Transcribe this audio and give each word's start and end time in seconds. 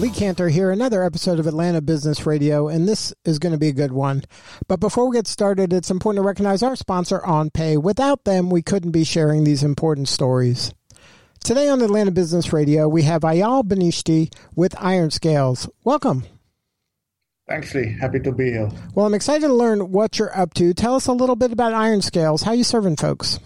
Lee 0.00 0.08
Kantor 0.08 0.48
here, 0.48 0.70
another 0.70 1.04
episode 1.04 1.38
of 1.38 1.46
Atlanta 1.46 1.82
Business 1.82 2.24
Radio, 2.24 2.68
and 2.68 2.88
this 2.88 3.12
is 3.26 3.38
going 3.38 3.52
to 3.52 3.58
be 3.58 3.68
a 3.68 3.72
good 3.72 3.92
one. 3.92 4.24
But 4.66 4.80
before 4.80 5.06
we 5.06 5.14
get 5.14 5.26
started, 5.26 5.74
it's 5.74 5.90
important 5.90 6.22
to 6.22 6.26
recognize 6.26 6.62
our 6.62 6.74
sponsor, 6.74 7.18
OnPay. 7.18 7.82
Without 7.82 8.24
them, 8.24 8.48
we 8.48 8.62
couldn't 8.62 8.92
be 8.92 9.04
sharing 9.04 9.44
these 9.44 9.62
important 9.62 10.08
stories. 10.08 10.72
Today 11.44 11.68
on 11.68 11.82
Atlanta 11.82 12.12
Business 12.12 12.50
Radio, 12.50 12.88
we 12.88 13.02
have 13.02 13.20
Eyal 13.20 13.62
Benishti 13.62 14.32
with 14.56 14.72
IronScales. 14.76 15.68
Welcome. 15.84 16.24
Thanks, 17.46 17.74
Lee. 17.74 17.94
Happy 18.00 18.20
to 18.20 18.32
be 18.32 18.52
here. 18.52 18.70
Well, 18.94 19.04
I'm 19.04 19.12
excited 19.12 19.48
to 19.48 19.52
learn 19.52 19.92
what 19.92 20.18
you're 20.18 20.34
up 20.34 20.54
to. 20.54 20.72
Tell 20.72 20.94
us 20.94 21.08
a 21.08 21.12
little 21.12 21.36
bit 21.36 21.52
about 21.52 21.74
IronScales. 21.74 22.42
How 22.42 22.52
you 22.52 22.64
serving 22.64 22.96
folks? 22.96 23.38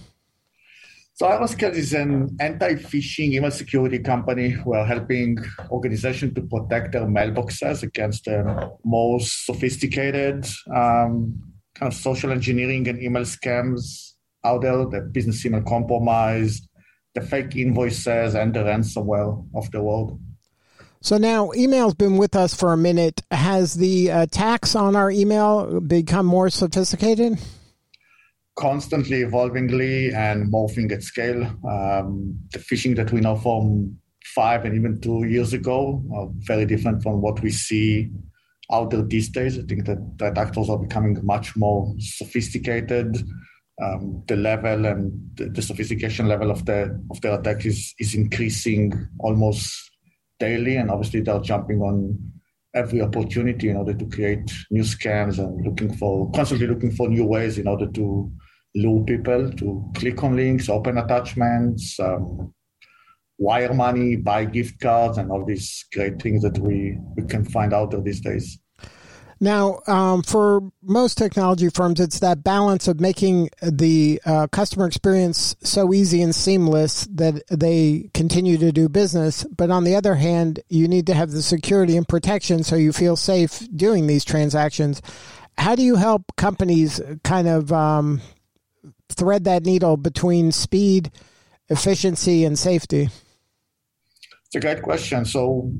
So 1.17 1.47
Scales 1.47 1.77
is 1.77 1.93
an 1.93 2.37
anti-phishing 2.41 3.35
email 3.35 3.53
security 3.53 4.01
company. 4.01 4.57
We're 4.65 4.85
helping 4.85 5.39
organizations 5.71 6.35
to 6.35 6.43
protect 6.43 6.91
their 6.91 7.07
mailboxes 7.07 7.85
against 7.85 8.25
the 8.25 8.73
most 8.85 9.47
sophisticated 9.47 10.45
um, 10.75 11.41
kind 11.77 11.93
of 11.93 11.95
social 11.95 12.33
engineering 12.33 12.89
and 12.89 13.01
email 13.01 13.23
scams 13.23 14.15
out 14.45 14.63
there, 14.63 14.85
the 14.87 15.03
business 15.13 15.47
email 15.47 15.63
compromise, 15.63 16.67
the 17.15 17.21
fake 17.21 17.55
invoices, 17.55 18.35
and 18.35 18.53
the 18.53 18.65
ransomware 18.65 19.47
of 19.55 19.71
the 19.71 19.81
world. 19.81 20.19
So 21.01 21.17
now 21.17 21.53
email's 21.55 21.95
been 21.95 22.17
with 22.17 22.35
us 22.35 22.55
for 22.55 22.73
a 22.73 22.77
minute. 22.77 23.23
Has 23.31 23.75
the 23.75 24.09
attacks 24.09 24.75
on 24.75 24.97
our 24.97 25.13
email 25.13 25.81
become 25.81 26.27
more 26.27 26.51
sophisticated? 26.51 27.39
Constantly 28.57 29.23
evolvingly 29.23 30.13
and 30.15 30.53
morphing 30.53 30.91
at 30.93 31.03
scale. 31.03 31.43
Um, 31.69 32.39
the 32.53 32.59
phishing 32.59 32.97
that 32.97 33.13
we 33.13 33.21
know 33.21 33.37
from 33.37 33.99
five 34.35 34.65
and 34.65 34.75
even 34.75 35.01
two 35.01 35.25
years 35.25 35.53
ago 35.53 36.03
are 36.15 36.29
very 36.39 36.65
different 36.65 37.03
from 37.03 37.21
what 37.21 37.41
we 37.43 37.51
see 37.51 38.11
out 38.73 38.91
there 38.91 39.03
these 39.03 39.29
days. 39.29 39.59
I 39.59 39.63
think 39.63 39.87
that, 39.87 40.19
that 40.19 40.39
actors 40.39 40.71
are 40.71 40.79
becoming 40.79 41.19
much 41.25 41.57
more 41.57 41.95
sophisticated. 41.99 43.17
Um, 43.83 44.23
the 44.29 44.37
level 44.37 44.87
and 44.87 45.13
the, 45.35 45.47
the, 45.47 45.61
sophistication 45.61 46.29
level 46.29 46.53
of 46.53 46.65
the 46.65 46.97
of 47.11 47.21
the 47.23 47.41
attack 47.41 47.67
is 47.67 47.93
is 47.99 48.15
increasing 48.15 49.09
almost 49.19 49.91
daily, 50.39 50.77
and 50.77 50.93
obviously 50.93 51.23
they're 51.23 51.41
jumping 51.41 51.81
on 51.81 52.17
every 52.73 53.01
opportunity 53.01 53.71
in 53.71 53.77
order 53.77 53.93
to 53.95 54.07
create 54.07 54.49
new 54.71 54.83
scams 54.83 55.39
and 55.39 55.67
looking 55.67 55.93
for 55.97 56.31
constantly 56.31 56.69
looking 56.69 56.93
for 56.93 57.09
new 57.09 57.25
ways 57.25 57.59
in 57.59 57.67
order 57.67 57.89
to 57.91 58.31
lure 58.75 59.05
people 59.05 59.51
to 59.53 59.91
click 59.95 60.23
on 60.23 60.37
links, 60.37 60.69
open 60.69 60.99
attachments, 60.99 61.99
um, 62.01 62.53
wire 63.39 63.75
money, 63.75 64.17
buy 64.17 64.45
gift 64.45 64.81
cards, 64.81 65.19
and 65.19 65.31
all 65.31 65.45
these 65.45 65.85
great 65.93 66.21
things 66.21 66.43
that 66.43 66.59
we, 66.59 66.99
we 67.17 67.25
can 67.25 67.45
find 67.45 67.73
out 67.73 67.91
there 67.91 68.01
these 68.01 68.21
days. 68.21 68.59
Now, 69.41 69.81
um, 69.87 70.23
for 70.23 70.61
most 70.83 71.19
technology 71.19 71.69
firms, 71.69 72.01
it's 72.01 72.21
that 72.21 72.45
balance 72.45 72.87
of 72.89 73.01
making 73.01 73.51
the 73.61 74.21
uh, 74.25 74.47
customer 74.47 74.87
experience 74.87 75.57
so 75.63 75.93
easy 75.93 76.23
and 76.23 76.35
seamless 76.35 77.07
that 77.13 77.43
they 77.51 78.11
continue 78.15 78.57
to 78.59 78.73
do 78.73 78.89
business. 78.89 79.45
But 79.45 79.71
on 79.71 79.85
the 79.85 79.97
other 79.97 80.15
hand, 80.15 80.61
you 80.69 80.89
need 80.89 81.07
to 81.09 81.15
have 81.15 81.33
the 81.33 81.43
security 81.43 81.97
and 81.97 82.09
protection 82.09 82.63
so 82.63 82.77
you 82.77 82.93
feel 82.93 83.17
safe 83.17 83.67
doing 83.75 84.07
these 84.07 84.25
transactions. 84.25 85.03
How 85.59 85.75
do 85.75 85.83
you 85.83 85.97
help 85.97 86.23
companies 86.37 87.01
kind 87.23 87.49
of 87.49 87.73
um, 87.73 88.21
thread 89.15 89.45
that 89.45 89.65
needle 89.65 89.97
between 89.97 90.53
speed, 90.53 91.11
efficiency, 91.69 92.45
and 92.45 92.59
safety? 92.59 93.09
It's 94.47 94.55
a 94.57 94.61
great 94.61 94.83
question. 94.83 95.25
So, 95.25 95.73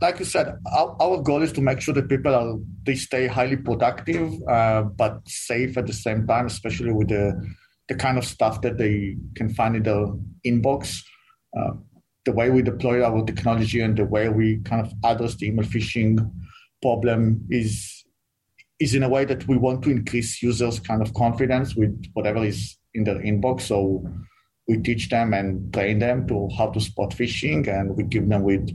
like 0.00 0.18
you 0.18 0.24
said, 0.24 0.56
our, 0.74 0.96
our 1.00 1.20
goal 1.20 1.42
is 1.42 1.52
to 1.52 1.60
make 1.60 1.80
sure 1.80 1.92
that 1.94 2.08
people 2.08 2.34
are 2.34 2.56
they 2.84 2.94
stay 2.94 3.26
highly 3.26 3.56
productive, 3.56 4.32
uh, 4.48 4.82
but 4.82 5.20
safe 5.28 5.76
at 5.76 5.86
the 5.86 5.92
same 5.92 6.26
time, 6.26 6.46
especially 6.46 6.92
with 6.92 7.08
the 7.08 7.38
the 7.88 7.94
kind 7.94 8.16
of 8.16 8.24
stuff 8.24 8.62
that 8.62 8.78
they 8.78 9.16
can 9.34 9.52
find 9.52 9.76
in 9.76 9.82
their 9.82 10.06
inbox. 10.46 11.02
Uh, 11.54 11.72
the 12.24 12.32
way 12.32 12.48
we 12.48 12.62
deploy 12.62 13.04
our 13.04 13.22
technology 13.26 13.80
and 13.80 13.98
the 13.98 14.04
way 14.06 14.30
we 14.30 14.58
kind 14.60 14.80
of 14.86 14.90
address 15.04 15.34
the 15.34 15.48
email 15.48 15.66
phishing 15.66 16.18
problem 16.80 17.46
is 17.50 17.93
is 18.80 18.94
in 18.94 19.02
a 19.02 19.08
way 19.08 19.24
that 19.24 19.46
we 19.46 19.56
want 19.56 19.82
to 19.82 19.90
increase 19.90 20.42
users' 20.42 20.80
kind 20.80 21.02
of 21.02 21.14
confidence 21.14 21.76
with 21.76 21.94
whatever 22.12 22.44
is 22.44 22.76
in 22.94 23.04
their 23.04 23.20
inbox. 23.20 23.62
So 23.62 24.06
we 24.68 24.78
teach 24.78 25.08
them 25.08 25.34
and 25.34 25.72
train 25.72 25.98
them 25.98 26.26
to 26.28 26.48
how 26.56 26.70
to 26.70 26.80
spot 26.80 27.10
phishing, 27.10 27.68
and 27.68 27.96
we 27.96 28.04
give 28.04 28.28
them 28.28 28.42
with 28.42 28.68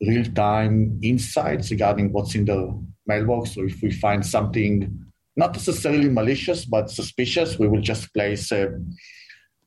real-time 0.00 0.98
insights 1.02 1.70
regarding 1.70 2.12
what's 2.12 2.34
in 2.34 2.44
the 2.44 2.80
mailbox. 3.06 3.54
So 3.54 3.64
if 3.64 3.80
we 3.82 3.90
find 3.90 4.24
something 4.24 5.04
not 5.36 5.54
necessarily 5.54 6.08
malicious 6.08 6.64
but 6.64 6.90
suspicious, 6.90 7.58
we 7.58 7.68
will 7.68 7.80
just 7.80 8.12
place 8.12 8.52
a 8.52 8.70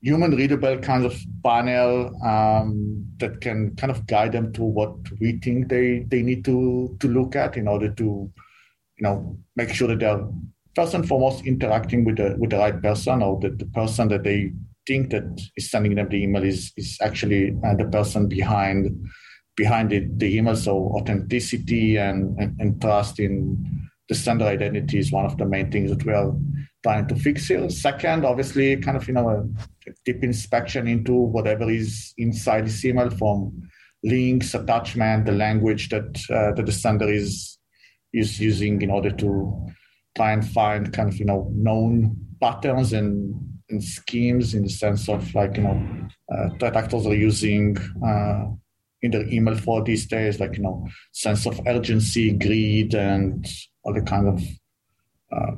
human 0.02 0.32
readable 0.32 0.78
kind 0.78 1.04
of 1.04 1.18
panel 1.44 2.14
um, 2.24 3.06
that 3.18 3.40
can 3.40 3.74
kind 3.76 3.90
of 3.90 4.06
guide 4.06 4.32
them 4.32 4.52
to 4.52 4.62
what 4.62 4.94
we 5.20 5.38
think 5.38 5.68
they, 5.68 6.00
they 6.08 6.22
need 6.22 6.44
to, 6.44 6.96
to 7.00 7.08
look 7.08 7.36
at 7.36 7.56
in 7.56 7.68
order 7.68 7.88
to 7.88 8.30
you 9.02 9.08
know, 9.08 9.36
make 9.56 9.74
sure 9.74 9.88
that 9.88 9.98
they're 9.98 10.24
first 10.76 10.94
and 10.94 11.06
foremost 11.06 11.44
interacting 11.44 12.04
with 12.04 12.16
the 12.16 12.36
with 12.38 12.50
the 12.50 12.58
right 12.58 12.80
person 12.80 13.20
or 13.20 13.40
that 13.40 13.58
the 13.58 13.66
person 13.66 14.08
that 14.08 14.22
they 14.22 14.52
think 14.86 15.10
that 15.10 15.24
is 15.56 15.70
sending 15.70 15.96
them 15.96 16.08
the 16.08 16.22
email 16.22 16.44
is 16.44 16.72
is 16.76 16.98
actually 17.02 17.56
uh, 17.64 17.74
the 17.74 17.84
person 17.86 18.28
behind 18.28 18.88
behind 19.56 19.90
the, 19.90 20.08
the 20.16 20.36
email. 20.36 20.56
So 20.56 20.92
authenticity 20.96 21.96
and, 21.96 22.38
and, 22.38 22.58
and 22.60 22.80
trust 22.80 23.18
in 23.18 23.90
the 24.08 24.14
sender 24.14 24.46
identity 24.46 24.98
is 24.98 25.12
one 25.12 25.26
of 25.26 25.36
the 25.36 25.46
main 25.46 25.70
things 25.70 25.90
that 25.90 26.04
we 26.06 26.12
are 26.12 26.32
trying 26.82 27.06
to 27.08 27.16
fix 27.16 27.48
here. 27.48 27.68
Second, 27.70 28.24
obviously, 28.24 28.76
kind 28.76 28.96
of 28.96 29.06
you 29.08 29.14
know 29.14 29.28
a 29.28 29.90
deep 30.04 30.22
inspection 30.22 30.86
into 30.86 31.12
whatever 31.12 31.68
is 31.68 32.14
inside 32.18 32.66
this 32.66 32.84
email 32.84 33.10
from 33.10 33.68
links, 34.04 34.54
attachment, 34.54 35.26
the 35.26 35.32
language 35.32 35.88
that 35.88 36.22
uh, 36.30 36.52
that 36.54 36.66
the 36.66 36.72
sender 36.72 37.12
is 37.12 37.58
is 38.12 38.40
using 38.40 38.82
in 38.82 38.90
order 38.90 39.10
to 39.10 39.66
try 40.16 40.32
and 40.32 40.46
find 40.46 40.92
kind 40.92 41.08
of 41.08 41.16
you 41.16 41.24
know 41.24 41.50
known 41.54 42.16
patterns 42.40 42.92
and, 42.92 43.34
and 43.70 43.82
schemes 43.82 44.54
in 44.54 44.64
the 44.64 44.68
sense 44.68 45.08
of 45.08 45.34
like 45.34 45.56
you 45.56 45.62
know 45.62 46.08
uh, 46.32 46.48
threat 46.58 46.76
actors 46.76 47.06
are 47.06 47.14
using 47.14 47.76
uh, 48.04 48.44
in 49.02 49.10
their 49.10 49.26
email 49.28 49.56
for 49.56 49.82
these 49.82 50.06
days 50.06 50.40
like 50.40 50.56
you 50.56 50.62
know 50.62 50.86
sense 51.12 51.46
of 51.46 51.60
urgency 51.66 52.32
greed 52.32 52.94
and 52.94 53.46
all 53.84 53.92
the 53.92 54.02
kind 54.02 54.28
of 54.28 54.42
uh, 55.32 55.56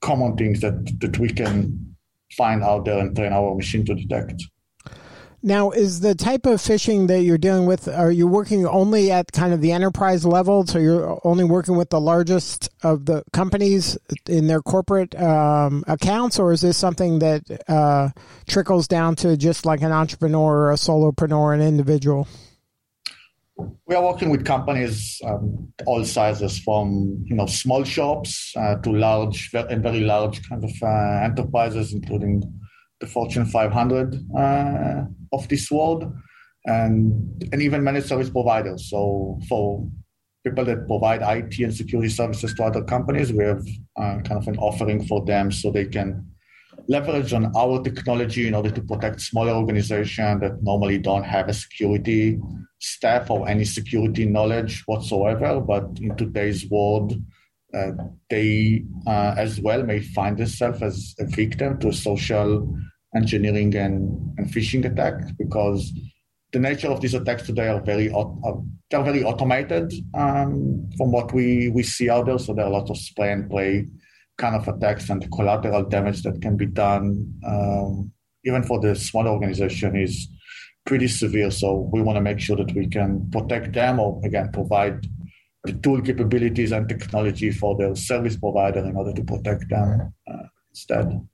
common 0.00 0.36
things 0.36 0.60
that 0.60 1.00
that 1.00 1.18
we 1.18 1.28
can 1.28 1.96
find 2.36 2.62
out 2.62 2.84
there 2.84 2.98
and 2.98 3.14
train 3.14 3.32
our 3.32 3.54
machine 3.54 3.84
to 3.84 3.94
detect 3.94 4.42
now, 5.44 5.70
is 5.70 6.00
the 6.00 6.14
type 6.14 6.46
of 6.46 6.58
phishing 6.58 7.06
that 7.08 7.20
you're 7.20 7.36
dealing 7.36 7.66
with, 7.66 7.86
are 7.86 8.10
you 8.10 8.26
working 8.26 8.66
only 8.66 9.12
at 9.12 9.30
kind 9.30 9.52
of 9.52 9.60
the 9.60 9.72
enterprise 9.72 10.24
level? 10.24 10.66
So 10.66 10.78
you're 10.78 11.20
only 11.22 11.44
working 11.44 11.76
with 11.76 11.90
the 11.90 12.00
largest 12.00 12.70
of 12.82 13.04
the 13.04 13.24
companies 13.34 13.98
in 14.26 14.46
their 14.46 14.62
corporate 14.62 15.14
um, 15.20 15.84
accounts, 15.86 16.38
or 16.38 16.52
is 16.52 16.62
this 16.62 16.78
something 16.78 17.18
that 17.18 17.42
uh, 17.68 18.08
trickles 18.48 18.88
down 18.88 19.16
to 19.16 19.36
just 19.36 19.66
like 19.66 19.82
an 19.82 19.92
entrepreneur 19.92 20.64
or 20.64 20.72
a 20.72 20.76
solopreneur, 20.76 21.54
an 21.54 21.60
individual? 21.60 22.26
We 23.86 23.94
are 23.94 24.02
working 24.02 24.30
with 24.30 24.46
companies 24.46 25.20
um, 25.26 25.72
all 25.86 26.04
sizes, 26.04 26.58
from 26.58 27.22
you 27.26 27.36
know 27.36 27.46
small 27.46 27.84
shops 27.84 28.52
uh, 28.56 28.76
to 28.76 28.90
large 28.90 29.50
and 29.52 29.82
very 29.82 30.00
large 30.00 30.48
kind 30.48 30.64
of 30.64 30.72
uh, 30.82 31.22
enterprises, 31.22 31.92
including 31.92 32.42
the 33.00 33.06
Fortune 33.06 33.46
500 33.46 34.14
uh, 34.36 35.04
of 35.32 35.48
this 35.48 35.70
world, 35.70 36.12
and 36.66 37.48
and 37.52 37.62
even 37.62 37.84
managed 37.84 38.06
service 38.06 38.30
providers. 38.30 38.88
So 38.90 39.38
for 39.48 39.86
people 40.44 40.64
that 40.64 40.86
provide 40.86 41.22
IT 41.22 41.58
and 41.58 41.74
security 41.74 42.10
services 42.10 42.54
to 42.54 42.64
other 42.64 42.84
companies, 42.84 43.32
we 43.32 43.44
have 43.44 43.64
uh, 43.96 44.18
kind 44.20 44.38
of 44.38 44.48
an 44.48 44.58
offering 44.58 45.06
for 45.06 45.24
them 45.24 45.50
so 45.50 45.70
they 45.70 45.86
can 45.86 46.26
leverage 46.88 47.32
on 47.32 47.50
our 47.56 47.82
technology 47.82 48.46
in 48.46 48.54
order 48.54 48.70
to 48.70 48.82
protect 48.82 49.20
smaller 49.20 49.52
organizations 49.52 50.40
that 50.40 50.62
normally 50.62 50.98
don't 50.98 51.24
have 51.24 51.48
a 51.48 51.54
security 51.54 52.38
staff 52.78 53.30
or 53.30 53.48
any 53.48 53.64
security 53.64 54.26
knowledge 54.26 54.82
whatsoever. 54.86 55.60
But 55.60 55.98
in 56.00 56.14
today's 56.16 56.68
world, 56.68 57.14
uh, 57.74 57.92
they 58.30 58.84
uh, 59.06 59.34
as 59.36 59.60
well 59.60 59.82
may 59.82 60.00
find 60.00 60.38
themselves 60.38 60.82
as 60.82 61.14
a 61.18 61.26
victim 61.26 61.78
to 61.80 61.88
a 61.88 61.92
social 61.92 62.76
engineering 63.16 63.74
and, 63.74 64.38
and 64.38 64.48
phishing 64.48 64.84
attacks 64.84 65.30
because 65.38 65.92
the 66.52 66.58
nature 66.58 66.88
of 66.88 67.00
these 67.00 67.14
attacks 67.14 67.46
today 67.46 67.68
are 67.68 67.80
very 67.80 68.08
they're 68.90 69.02
very 69.02 69.24
automated 69.24 69.92
um, 70.14 70.88
from 70.96 71.10
what 71.10 71.32
we, 71.32 71.68
we 71.70 71.82
see 71.82 72.08
out 72.08 72.26
there. 72.26 72.38
So 72.38 72.54
there 72.54 72.64
are 72.64 72.68
a 72.68 72.72
lot 72.72 72.90
of 72.90 72.96
spray 72.96 73.32
and 73.32 73.50
play 73.50 73.86
kind 74.38 74.54
of 74.54 74.68
attacks 74.68 75.10
and 75.10 75.22
the 75.22 75.28
collateral 75.28 75.84
damage 75.84 76.22
that 76.22 76.40
can 76.40 76.56
be 76.56 76.66
done, 76.66 77.32
um, 77.46 78.12
even 78.44 78.62
for 78.62 78.80
the 78.80 78.94
small 78.94 79.26
organization, 79.26 79.96
is 79.96 80.28
pretty 80.86 81.08
severe. 81.08 81.50
So 81.50 81.88
we 81.92 82.02
want 82.02 82.16
to 82.16 82.20
make 82.20 82.40
sure 82.40 82.56
that 82.56 82.72
we 82.74 82.86
can 82.86 83.28
protect 83.30 83.72
them 83.72 83.98
or 83.98 84.20
again 84.24 84.50
provide 84.52 85.06
the 85.64 85.72
tool 85.72 86.00
capabilities 86.02 86.72
and 86.72 86.88
technology 86.88 87.50
for 87.50 87.76
their 87.76 87.94
service 87.96 88.36
provider 88.36 88.80
in 88.80 88.94
order 88.96 89.12
to 89.12 89.24
protect 89.24 89.68
them 89.68 90.12
uh, 90.30 90.42
instead. 90.70 91.26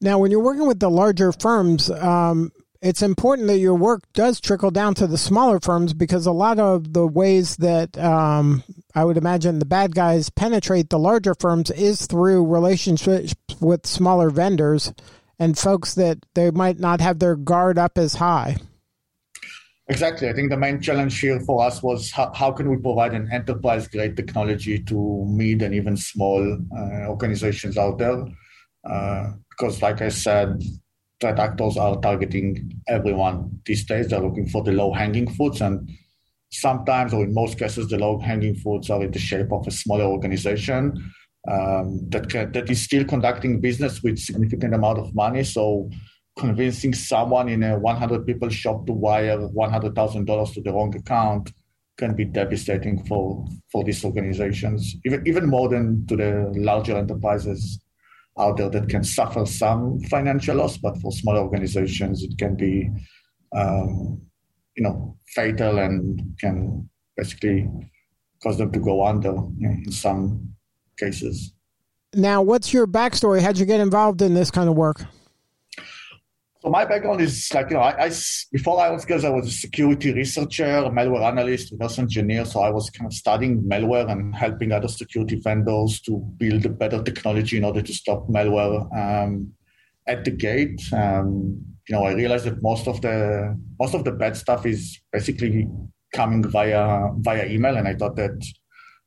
Now, 0.00 0.18
when 0.18 0.30
you're 0.30 0.40
working 0.42 0.66
with 0.66 0.80
the 0.80 0.90
larger 0.90 1.32
firms, 1.32 1.90
um, 1.90 2.52
it's 2.82 3.02
important 3.02 3.48
that 3.48 3.58
your 3.58 3.74
work 3.74 4.04
does 4.14 4.40
trickle 4.40 4.70
down 4.70 4.94
to 4.94 5.06
the 5.06 5.18
smaller 5.18 5.60
firms 5.60 5.92
because 5.92 6.26
a 6.26 6.32
lot 6.32 6.58
of 6.58 6.94
the 6.94 7.06
ways 7.06 7.56
that 7.56 7.98
um, 7.98 8.64
I 8.94 9.04
would 9.04 9.18
imagine 9.18 9.58
the 9.58 9.66
bad 9.66 9.94
guys 9.94 10.30
penetrate 10.30 10.88
the 10.88 10.98
larger 10.98 11.34
firms 11.34 11.70
is 11.70 12.06
through 12.06 12.46
relationships 12.46 13.34
with 13.60 13.86
smaller 13.86 14.30
vendors 14.30 14.94
and 15.38 15.58
folks 15.58 15.94
that 15.94 16.24
they 16.34 16.50
might 16.50 16.78
not 16.78 17.00
have 17.00 17.18
their 17.18 17.36
guard 17.36 17.78
up 17.78 17.98
as 17.98 18.14
high. 18.14 18.56
Exactly. 19.90 20.28
I 20.28 20.32
think 20.32 20.50
the 20.50 20.56
main 20.56 20.80
challenge 20.80 21.18
here 21.18 21.40
for 21.40 21.64
us 21.66 21.82
was 21.82 22.12
how, 22.12 22.32
how 22.32 22.52
can 22.52 22.70
we 22.70 22.76
provide 22.76 23.12
an 23.12 23.28
enterprise 23.32 23.88
grade 23.88 24.16
technology 24.16 24.78
to 24.84 25.24
mid 25.28 25.62
and 25.62 25.74
even 25.74 25.96
small 25.96 26.58
uh, 26.78 27.06
organizations 27.08 27.76
out 27.76 27.98
there? 27.98 28.24
Uh, 28.88 29.32
because, 29.50 29.82
like 29.82 30.00
I 30.00 30.08
said, 30.08 30.62
threat 31.20 31.40
actors 31.40 31.76
are 31.76 32.00
targeting 32.00 32.80
everyone 32.86 33.60
these 33.66 33.84
days. 33.84 34.06
They're 34.06 34.20
looking 34.20 34.48
for 34.48 34.62
the 34.62 34.70
low 34.72 34.92
hanging 34.92 35.28
fruits, 35.28 35.60
and 35.60 35.90
sometimes, 36.52 37.12
or 37.12 37.24
in 37.24 37.34
most 37.34 37.58
cases, 37.58 37.88
the 37.88 37.98
low 37.98 38.20
hanging 38.20 38.54
fruits 38.54 38.90
are 38.90 39.02
in 39.02 39.10
the 39.10 39.18
shape 39.18 39.52
of 39.52 39.66
a 39.66 39.72
smaller 39.72 40.04
organization 40.04 41.12
um, 41.50 42.08
that 42.10 42.30
can, 42.30 42.52
that 42.52 42.70
is 42.70 42.80
still 42.80 43.04
conducting 43.04 43.60
business 43.60 44.04
with 44.04 44.20
significant 44.20 44.72
amount 44.72 45.00
of 45.00 45.12
money. 45.16 45.42
So 45.42 45.90
convincing 46.40 46.94
someone 46.94 47.48
in 47.48 47.62
a 47.62 47.78
100 47.78 48.26
people 48.26 48.48
shop 48.48 48.86
to 48.86 48.92
wire 48.92 49.38
$100,000 49.38 50.54
to 50.54 50.60
the 50.62 50.72
wrong 50.72 50.94
account 50.96 51.52
can 51.98 52.16
be 52.16 52.24
devastating 52.24 53.04
for, 53.04 53.44
for 53.70 53.84
these 53.84 54.02
organizations, 54.04 54.96
even, 55.04 55.22
even 55.26 55.46
more 55.46 55.68
than 55.68 56.06
to 56.06 56.16
the 56.16 56.50
larger 56.56 56.96
enterprises 56.96 57.78
out 58.38 58.56
there 58.56 58.70
that 58.70 58.88
can 58.88 59.04
suffer 59.04 59.44
some 59.44 60.00
financial 60.04 60.56
loss, 60.56 60.78
but 60.78 60.96
for 61.02 61.12
smaller 61.12 61.40
organizations, 61.40 62.22
it 62.22 62.38
can 62.38 62.56
be, 62.56 62.90
um, 63.54 64.18
you 64.76 64.82
know, 64.82 65.16
fatal 65.34 65.78
and 65.78 66.22
can 66.40 66.88
basically 67.18 67.68
cause 68.42 68.56
them 68.56 68.72
to 68.72 68.78
go 68.78 69.04
under 69.04 69.34
in 69.60 69.92
some 69.92 70.48
cases. 70.98 71.52
Now, 72.14 72.40
what's 72.40 72.72
your 72.72 72.86
backstory? 72.86 73.42
How'd 73.42 73.58
you 73.58 73.66
get 73.66 73.80
involved 73.80 74.22
in 74.22 74.32
this 74.32 74.50
kind 74.50 74.70
of 74.70 74.74
work? 74.74 75.04
So 76.62 76.68
my 76.68 76.84
background 76.84 77.22
is 77.22 77.48
like 77.54 77.70
you 77.70 77.76
know, 77.76 77.82
I, 77.82 78.04
I 78.04 78.10
before 78.52 78.78
IronScales, 78.78 79.24
I 79.24 79.30
was 79.30 79.46
a 79.46 79.50
security 79.50 80.12
researcher, 80.12 80.90
malware 80.92 81.26
analyst, 81.26 81.72
reverse 81.72 81.98
engineer. 81.98 82.44
So 82.44 82.60
I 82.60 82.70
was 82.70 82.90
kind 82.90 83.06
of 83.06 83.14
studying 83.14 83.62
malware 83.62 84.10
and 84.10 84.34
helping 84.34 84.70
other 84.70 84.88
security 84.88 85.36
vendors 85.36 86.00
to 86.02 86.18
build 86.36 86.78
better 86.78 87.02
technology 87.02 87.56
in 87.56 87.64
order 87.64 87.80
to 87.80 87.92
stop 87.94 88.28
malware 88.28 88.84
um, 88.94 89.54
at 90.06 90.26
the 90.26 90.30
gate. 90.32 90.82
Um, 90.92 91.64
you 91.88 91.94
know, 91.94 92.04
I 92.04 92.12
realized 92.12 92.44
that 92.44 92.62
most 92.62 92.86
of 92.86 93.00
the 93.00 93.58
most 93.78 93.94
of 93.94 94.04
the 94.04 94.12
bad 94.12 94.36
stuff 94.36 94.66
is 94.66 95.00
basically 95.12 95.66
coming 96.14 96.44
via 96.44 97.08
via 97.20 97.46
email, 97.46 97.78
and 97.78 97.88
I 97.88 97.94
thought 97.94 98.16
that 98.16 98.38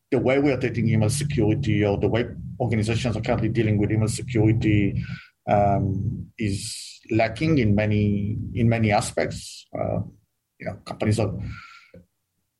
the 0.09 0.17
way 0.17 0.39
we 0.39 0.51
are 0.51 0.59
treating 0.59 0.89
email 0.89 1.09
security 1.09 1.85
or 1.85 1.99
the 1.99 2.07
way 2.07 2.25
organizations 2.59 3.15
are 3.15 3.21
currently 3.21 3.49
dealing 3.49 3.77
with 3.77 3.91
email 3.91 4.07
security 4.07 5.03
um, 5.47 6.27
is 6.37 6.99
lacking 7.11 7.57
in 7.57 7.75
many 7.75 8.37
in 8.53 8.69
many 8.69 8.91
aspects. 8.91 9.65
Uh, 9.77 9.99
you 10.59 10.67
know, 10.67 10.75
companies 10.85 11.19
are 11.19 11.33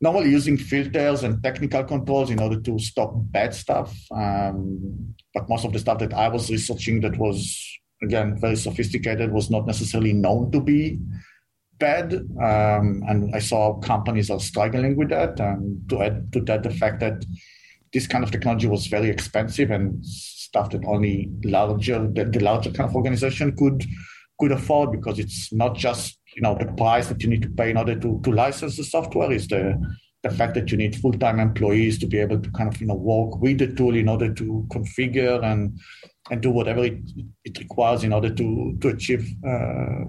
normally 0.01 0.30
using 0.30 0.57
filters 0.57 1.24
and 1.24 1.41
technical 1.41 1.83
controls 1.83 2.30
in 2.30 2.39
order 2.39 2.59
to 2.59 2.77
stop 2.77 3.13
bad 3.15 3.53
stuff. 3.53 3.95
Um, 4.12 5.15
but 5.33 5.47
most 5.47 5.65
of 5.65 5.71
the 5.71 5.80
stuff 5.80 6.00
that 6.00 6.13
I 6.13 6.27
was 6.27 6.51
researching 6.51 7.00
that 7.01 7.18
was 7.18 7.38
again 8.03 8.38
very 8.38 8.57
sophisticated 8.57 9.31
was 9.31 9.50
not 9.50 9.65
necessarily 9.65 10.13
known 10.13 10.51
to 10.51 10.59
be 10.59 11.00
bad. 11.80 12.13
Um, 12.13 13.03
and 13.07 13.33
I 13.33 13.39
saw 13.39 13.80
companies 13.80 14.30
are 14.30 14.39
struggling 14.39 14.95
with 14.97 15.09
that. 15.09 15.39
And 15.39 15.89
to 15.89 16.01
add 16.01 16.33
to 16.33 16.41
that, 16.41 16.63
the 16.63 16.71
fact 16.71 17.00
that 17.00 17.24
this 17.94 18.07
kind 18.07 18.24
of 18.24 18.31
technology 18.31 18.68
was 18.68 18.88
very 18.88 19.09
expensive 19.09 19.71
and 19.71 20.03
stuff 20.53 20.69
that 20.69 20.85
only 20.85 21.31
larger 21.44 22.07
the, 22.13 22.25
the 22.25 22.39
larger 22.39 22.71
kind 22.71 22.89
of 22.89 22.95
organization 22.95 23.55
could 23.57 23.83
could 24.39 24.51
afford 24.51 24.91
because 24.91 25.17
it's 25.19 25.51
not 25.51 25.75
just 25.75 26.19
you 26.35 26.41
know 26.41 26.55
the 26.59 26.71
price 26.73 27.07
that 27.07 27.21
you 27.23 27.29
need 27.29 27.41
to 27.41 27.50
pay 27.50 27.69
in 27.71 27.77
order 27.77 27.95
to, 28.00 28.19
to 28.23 28.31
license 28.31 28.77
the 28.77 28.83
software 28.83 29.31
is 29.31 29.47
the 29.47 29.63
the 30.23 30.29
fact 30.29 30.53
that 30.53 30.71
you 30.71 30.77
need 30.77 30.95
full-time 30.95 31.39
employees 31.39 32.00
to 32.00 32.07
be 32.07 32.17
able 32.17 32.39
to 32.39 32.50
kind 32.51 32.73
of 32.73 32.79
you 32.79 32.88
know 32.88 32.95
work 32.95 33.41
with 33.41 33.57
the 33.57 33.67
tool 33.67 33.95
in 33.95 34.07
order 34.07 34.33
to 34.33 34.65
configure 34.69 35.44
and 35.44 35.79
and 36.31 36.41
do 36.41 36.50
whatever 36.50 36.83
it, 36.85 36.99
it 37.44 37.57
requires 37.59 38.03
in 38.03 38.13
order 38.13 38.29
to 38.29 38.77
to 38.79 38.88
achieve 38.89 39.25
uh, 39.45 40.06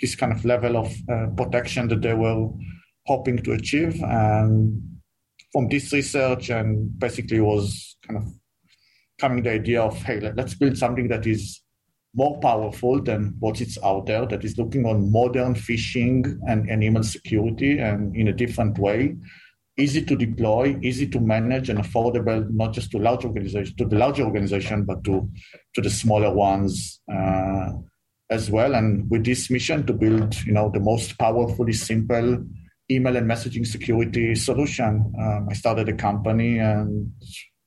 this 0.00 0.14
kind 0.14 0.32
of 0.32 0.44
level 0.44 0.76
of 0.76 0.94
uh, 1.10 1.26
protection 1.36 1.88
that 1.88 2.02
they 2.02 2.14
were 2.14 2.48
hoping 3.06 3.38
to 3.38 3.52
achieve. 3.52 4.00
And 4.02 5.00
from 5.52 5.68
this 5.68 5.92
research 5.92 6.50
and 6.50 6.98
basically 6.98 7.40
was 7.40 7.96
kind 8.06 8.18
of 8.18 8.24
coming 9.18 9.42
the 9.42 9.50
idea 9.50 9.82
of 9.82 9.96
hey 10.02 10.20
let's 10.36 10.54
build 10.54 10.76
something 10.76 11.08
that 11.08 11.26
is 11.26 11.60
more 12.14 12.38
powerful 12.40 13.00
than 13.02 13.34
what 13.38 13.60
is 13.60 13.78
out 13.84 14.06
there 14.06 14.26
that 14.26 14.44
is 14.44 14.58
looking 14.58 14.86
on 14.86 15.12
modern 15.12 15.54
phishing 15.54 16.38
and, 16.48 16.68
and 16.68 16.82
email 16.82 17.02
security 17.02 17.78
and 17.78 18.16
in 18.16 18.28
a 18.28 18.32
different 18.32 18.78
way. 18.78 19.14
Easy 19.76 20.02
to 20.04 20.16
deploy 20.16 20.76
easy 20.82 21.06
to 21.06 21.20
manage 21.20 21.68
and 21.68 21.78
affordable 21.78 22.50
not 22.50 22.72
just 22.72 22.90
to 22.90 22.98
large 22.98 23.24
organizations 23.24 23.76
to 23.76 23.84
the 23.84 23.96
larger 23.96 24.24
organization 24.24 24.84
but 24.84 25.04
to 25.04 25.30
to 25.74 25.80
the 25.80 25.90
smaller 25.90 26.34
ones 26.34 27.00
uh, 27.12 27.70
as 28.30 28.50
well. 28.50 28.74
And 28.74 29.08
with 29.08 29.24
this 29.24 29.50
mission 29.50 29.86
to 29.86 29.92
build 29.92 30.34
you 30.44 30.52
know 30.52 30.70
the 30.70 30.80
most 30.80 31.16
powerfully 31.18 31.74
simple 31.74 32.44
email 32.90 33.16
and 33.16 33.30
messaging 33.30 33.66
security 33.66 34.34
solution 34.34 35.12
um, 35.20 35.46
i 35.50 35.52
started 35.52 35.90
a 35.90 35.92
company 35.92 36.58
and 36.58 37.12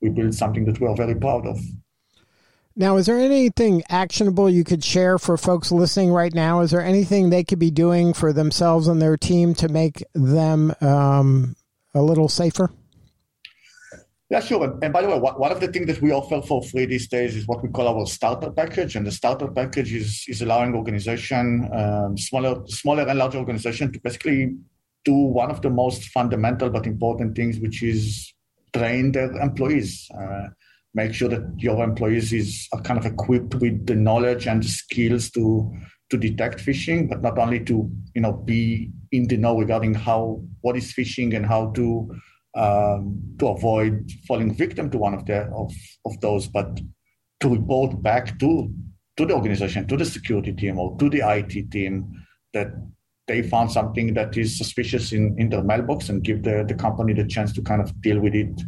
we 0.01 0.09
built 0.09 0.33
something 0.33 0.65
that 0.65 0.79
we 0.79 0.87
are 0.87 0.95
very 0.95 1.15
proud 1.15 1.45
of 1.45 1.59
now, 2.75 2.95
is 2.95 3.05
there 3.05 3.19
anything 3.19 3.83
actionable 3.89 4.49
you 4.49 4.63
could 4.63 4.83
share 4.83 5.17
for 5.17 5.37
folks 5.37 5.71
listening 5.71 6.11
right 6.11 6.33
now? 6.33 6.61
Is 6.61 6.71
there 6.71 6.81
anything 6.81 7.29
they 7.29 7.43
could 7.43 7.59
be 7.59 7.71
doing 7.71 8.13
for 8.13 8.31
themselves 8.31 8.87
and 8.87 9.01
their 9.01 9.17
team 9.17 9.53
to 9.55 9.67
make 9.67 10.03
them 10.13 10.73
um, 10.79 11.55
a 11.93 12.01
little 12.01 12.29
safer? 12.29 12.71
Yeah, 14.29 14.39
sure. 14.39 14.79
And 14.81 14.93
by 14.93 15.01
the 15.01 15.09
way, 15.09 15.19
one 15.19 15.51
of 15.51 15.59
the 15.59 15.67
things 15.67 15.87
that 15.87 16.01
we 16.01 16.13
offer 16.13 16.41
for 16.41 16.63
free 16.63 16.85
these 16.85 17.09
days 17.09 17.35
is 17.35 17.45
what 17.45 17.61
we 17.61 17.67
call 17.67 17.89
our 17.89 18.05
starter 18.05 18.49
package. 18.49 18.95
And 18.95 19.05
the 19.05 19.11
starter 19.11 19.49
package 19.49 19.91
is, 19.91 20.23
is 20.29 20.41
allowing 20.41 20.73
organization, 20.73 21.69
um, 21.73 22.17
smaller, 22.17 22.65
smaller 22.67 23.03
and 23.03 23.19
larger 23.19 23.39
organization 23.39 23.91
to 23.91 23.99
basically 23.99 24.55
do 25.03 25.13
one 25.13 25.51
of 25.51 25.61
the 25.61 25.69
most 25.69 26.05
fundamental 26.11 26.69
but 26.69 26.87
important 26.87 27.35
things, 27.35 27.59
which 27.59 27.83
is 27.83 28.33
train 28.73 29.11
their 29.11 29.31
employees. 29.39 30.09
Uh, 30.17 30.47
make 30.93 31.13
sure 31.13 31.29
that 31.29 31.43
your 31.57 31.83
employees 31.83 32.33
is 32.33 32.67
are 32.73 32.81
kind 32.81 32.99
of 32.99 33.05
equipped 33.05 33.55
with 33.55 33.85
the 33.87 33.95
knowledge 33.95 34.47
and 34.47 34.63
the 34.63 34.67
skills 34.67 35.31
to 35.31 35.71
to 36.09 36.17
detect 36.17 36.59
phishing, 36.59 37.09
but 37.09 37.21
not 37.21 37.37
only 37.37 37.59
to 37.59 37.89
you 38.13 38.21
know 38.21 38.33
be 38.33 38.91
in 39.11 39.27
the 39.27 39.37
know 39.37 39.57
regarding 39.57 39.93
how 39.93 40.43
what 40.61 40.75
is 40.75 40.93
phishing 40.93 41.35
and 41.35 41.45
how 41.45 41.71
to 41.71 42.13
um, 42.55 43.21
to 43.39 43.47
avoid 43.47 44.11
falling 44.27 44.53
victim 44.53 44.89
to 44.89 44.97
one 44.97 45.13
of 45.13 45.25
the 45.25 45.43
of, 45.53 45.71
of 46.05 46.19
those, 46.21 46.47
but 46.47 46.79
to 47.39 47.49
report 47.49 48.01
back 48.01 48.37
to 48.39 48.73
to 49.17 49.25
the 49.25 49.33
organization, 49.33 49.87
to 49.87 49.97
the 49.97 50.05
security 50.05 50.53
team 50.53 50.79
or 50.79 50.97
to 50.97 51.09
the 51.09 51.21
IT 51.23 51.71
team 51.71 52.11
that 52.53 52.67
they 53.31 53.41
found 53.41 53.71
something 53.71 54.13
that 54.13 54.35
is 54.35 54.57
suspicious 54.57 55.13
in, 55.13 55.33
in 55.39 55.47
their 55.49 55.63
mailbox 55.63 56.09
and 56.09 56.21
give 56.21 56.43
the, 56.43 56.65
the 56.67 56.73
company 56.73 57.13
the 57.13 57.25
chance 57.25 57.53
to 57.53 57.61
kind 57.61 57.81
of 57.81 57.89
deal 58.01 58.19
with 58.19 58.35
it 58.35 58.61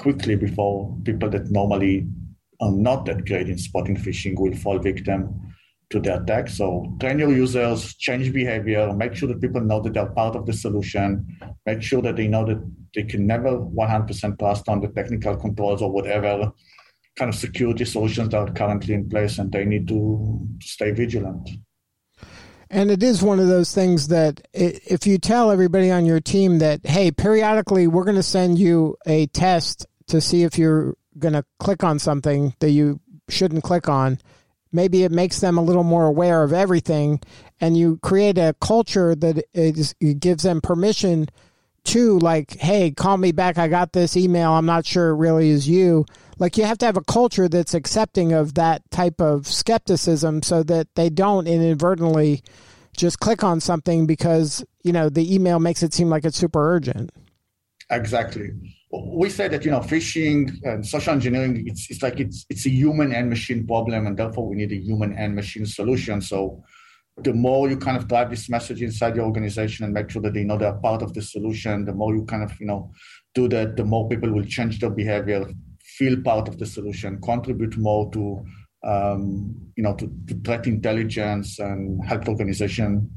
quickly 0.00 0.34
before 0.34 0.96
people 1.04 1.30
that 1.30 1.48
normally 1.52 2.08
are 2.60 2.72
not 2.72 3.06
that 3.06 3.24
great 3.24 3.48
in 3.48 3.56
spotting 3.56 3.96
phishing 3.96 4.36
will 4.36 4.56
fall 4.56 4.80
victim 4.80 5.20
to 5.90 6.00
the 6.00 6.20
attack. 6.20 6.48
So 6.48 6.96
train 7.00 7.20
your 7.20 7.30
users, 7.30 7.94
change 7.94 8.32
behavior, 8.32 8.92
make 8.92 9.14
sure 9.14 9.28
that 9.28 9.40
people 9.40 9.60
know 9.60 9.80
that 9.80 9.94
they're 9.94 10.06
part 10.06 10.34
of 10.34 10.44
the 10.44 10.52
solution, 10.52 11.38
make 11.64 11.80
sure 11.80 12.02
that 12.02 12.16
they 12.16 12.26
know 12.26 12.44
that 12.46 12.60
they 12.92 13.04
can 13.04 13.28
never 13.28 13.60
100% 13.60 14.38
trust 14.40 14.68
on 14.68 14.80
the 14.80 14.88
technical 14.88 15.36
controls 15.36 15.82
or 15.82 15.92
whatever 15.92 16.52
kind 17.16 17.28
of 17.28 17.36
security 17.36 17.84
solutions 17.84 18.30
that 18.30 18.38
are 18.38 18.52
currently 18.52 18.94
in 18.94 19.08
place 19.08 19.38
and 19.38 19.52
they 19.52 19.64
need 19.64 19.86
to 19.86 20.40
stay 20.60 20.90
vigilant. 20.90 21.48
And 22.72 22.90
it 22.90 23.02
is 23.02 23.20
one 23.20 23.40
of 23.40 23.48
those 23.48 23.74
things 23.74 24.08
that 24.08 24.46
if 24.52 25.04
you 25.04 25.18
tell 25.18 25.50
everybody 25.50 25.90
on 25.90 26.06
your 26.06 26.20
team 26.20 26.60
that, 26.60 26.86
hey, 26.86 27.10
periodically 27.10 27.88
we're 27.88 28.04
going 28.04 28.14
to 28.16 28.22
send 28.22 28.60
you 28.60 28.96
a 29.06 29.26
test 29.26 29.86
to 30.06 30.20
see 30.20 30.44
if 30.44 30.56
you're 30.56 30.94
going 31.18 31.34
to 31.34 31.44
click 31.58 31.82
on 31.82 31.98
something 31.98 32.54
that 32.60 32.70
you 32.70 33.00
shouldn't 33.28 33.64
click 33.64 33.88
on, 33.88 34.18
maybe 34.70 35.02
it 35.02 35.10
makes 35.10 35.40
them 35.40 35.58
a 35.58 35.62
little 35.62 35.82
more 35.82 36.06
aware 36.06 36.44
of 36.44 36.52
everything. 36.52 37.20
And 37.60 37.76
you 37.76 37.98
create 38.04 38.38
a 38.38 38.54
culture 38.60 39.16
that 39.16 39.44
is, 39.52 39.94
gives 40.20 40.44
them 40.44 40.60
permission 40.60 41.28
to, 41.84 42.18
like, 42.18 42.58
hey, 42.58 42.90
call 42.90 43.16
me 43.16 43.32
back. 43.32 43.58
I 43.58 43.68
got 43.68 43.92
this 43.92 44.16
email. 44.16 44.52
I'm 44.52 44.66
not 44.66 44.86
sure 44.86 45.10
it 45.10 45.16
really 45.16 45.50
is 45.50 45.68
you 45.68 46.06
like 46.40 46.56
you 46.56 46.64
have 46.64 46.78
to 46.78 46.86
have 46.86 46.96
a 46.96 47.04
culture 47.04 47.48
that's 47.48 47.74
accepting 47.74 48.32
of 48.32 48.54
that 48.54 48.90
type 48.90 49.20
of 49.20 49.46
skepticism 49.46 50.42
so 50.42 50.64
that 50.64 50.92
they 50.96 51.08
don't 51.08 51.46
inadvertently 51.46 52.42
just 52.96 53.20
click 53.20 53.44
on 53.44 53.60
something 53.60 54.06
because 54.06 54.64
you 54.82 54.92
know 54.92 55.08
the 55.08 55.32
email 55.32 55.60
makes 55.60 55.84
it 55.84 55.94
seem 55.94 56.08
like 56.08 56.24
it's 56.24 56.36
super 56.36 56.74
urgent 56.74 57.10
exactly 57.90 58.50
we 58.90 59.30
say 59.30 59.46
that 59.46 59.64
you 59.64 59.70
know 59.70 59.78
phishing 59.80 60.50
and 60.64 60.84
social 60.84 61.12
engineering 61.12 61.62
it's, 61.68 61.88
it's 61.90 62.02
like 62.02 62.18
it's 62.18 62.46
it's 62.48 62.66
a 62.66 62.70
human 62.70 63.12
and 63.12 63.30
machine 63.30 63.64
problem 63.64 64.06
and 64.06 64.16
therefore 64.16 64.48
we 64.48 64.56
need 64.56 64.72
a 64.72 64.76
human 64.76 65.12
and 65.12 65.36
machine 65.36 65.66
solution 65.66 66.20
so 66.20 66.64
the 67.18 67.34
more 67.34 67.68
you 67.68 67.76
kind 67.76 67.96
of 67.96 68.08
drive 68.08 68.30
this 68.30 68.48
message 68.48 68.82
inside 68.82 69.16
your 69.16 69.26
organization 69.26 69.84
and 69.84 69.92
make 69.92 70.08
sure 70.08 70.22
that 70.22 70.32
they 70.32 70.44
know 70.44 70.56
they're 70.56 70.72
part 70.74 71.02
of 71.02 71.12
the 71.12 71.22
solution 71.22 71.84
the 71.84 71.92
more 71.92 72.14
you 72.14 72.24
kind 72.24 72.42
of 72.42 72.52
you 72.60 72.66
know 72.66 72.90
do 73.34 73.48
that 73.48 73.76
the 73.76 73.84
more 73.84 74.08
people 74.08 74.30
will 74.32 74.44
change 74.44 74.78
their 74.80 74.90
behavior 74.90 75.44
feel 76.00 76.20
part 76.22 76.48
of 76.48 76.58
the 76.58 76.66
solution, 76.66 77.20
contribute 77.20 77.76
more 77.76 78.10
to 78.12 78.22
um, 78.82 79.54
you 79.76 79.82
know 79.82 79.94
to, 79.94 80.06
to, 80.26 80.34
threat 80.44 80.66
intelligence 80.66 81.58
and 81.58 82.02
help 82.10 82.24
the 82.24 82.30
organization 82.30 83.10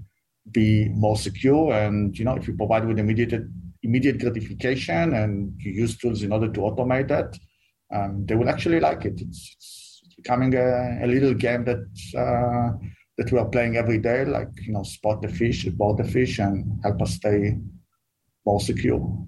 be 0.51 0.89
more 0.89 1.15
secure. 1.15 1.73
And 1.73 2.17
you 2.17 2.25
know 2.25 2.35
if 2.35 2.47
you 2.47 2.55
provide 2.55 2.85
with 2.85 2.99
immediate 2.99 3.43
immediate 3.83 4.19
gratification 4.19 5.13
and 5.13 5.53
you 5.59 5.71
use 5.83 5.97
tools 5.97 6.23
in 6.23 6.31
order 6.31 6.49
to 6.55 6.59
automate 6.61 7.07
that, 7.09 7.37
um, 7.93 8.25
they 8.25 8.35
will 8.35 8.49
actually 8.49 8.79
like 8.79 9.05
it. 9.05 9.15
It's, 9.25 10.01
it's 10.03 10.15
becoming 10.15 10.55
a, 10.55 10.99
a, 11.05 11.07
little 11.07 11.33
game 11.33 11.65
that 11.65 11.83
uh, 12.23 12.69
that 13.17 13.31
we 13.31 13.37
are 13.37 13.45
playing 13.45 13.77
every 13.77 13.99
day, 13.99 14.25
like 14.25 14.49
you 14.61 14.73
know 14.73 14.83
spot 14.83 15.21
the 15.21 15.27
fish, 15.27 15.65
report 15.65 15.97
the 15.97 16.03
fish, 16.03 16.39
and 16.39 16.79
help 16.83 17.01
us 17.01 17.13
stay 17.13 17.57
more 18.45 18.59
secure. 18.59 19.27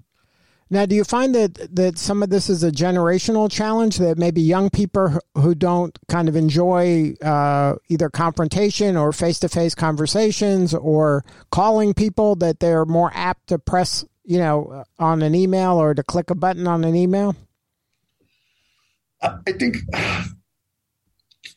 Now, 0.68 0.84
do 0.84 0.96
you 0.96 1.04
find 1.04 1.32
that 1.36 1.76
that 1.76 1.96
some 1.96 2.24
of 2.24 2.30
this 2.30 2.50
is 2.50 2.64
a 2.64 2.72
generational 2.72 3.50
challenge 3.50 3.98
that 3.98 4.18
maybe 4.18 4.42
young 4.42 4.68
people 4.68 5.20
who 5.36 5.54
don't 5.54 5.96
kind 6.08 6.28
of 6.28 6.34
enjoy 6.34 7.14
uh, 7.22 7.76
either 7.88 8.10
confrontation 8.10 8.96
or 8.96 9.12
face 9.12 9.38
to 9.40 9.48
face 9.48 9.76
conversations 9.76 10.74
or 10.74 11.24
calling 11.52 11.94
people 11.94 12.34
that 12.36 12.58
they're 12.58 12.84
more 12.84 13.12
apt 13.14 13.46
to 13.48 13.60
press, 13.60 14.04
you 14.24 14.38
know, 14.38 14.82
on 14.98 15.22
an 15.22 15.36
email 15.36 15.74
or 15.80 15.94
to 15.94 16.02
click 16.02 16.30
a 16.30 16.34
button 16.34 16.66
on 16.66 16.82
an 16.82 16.96
email? 16.96 17.36
I 19.22 19.52
think, 19.52 19.78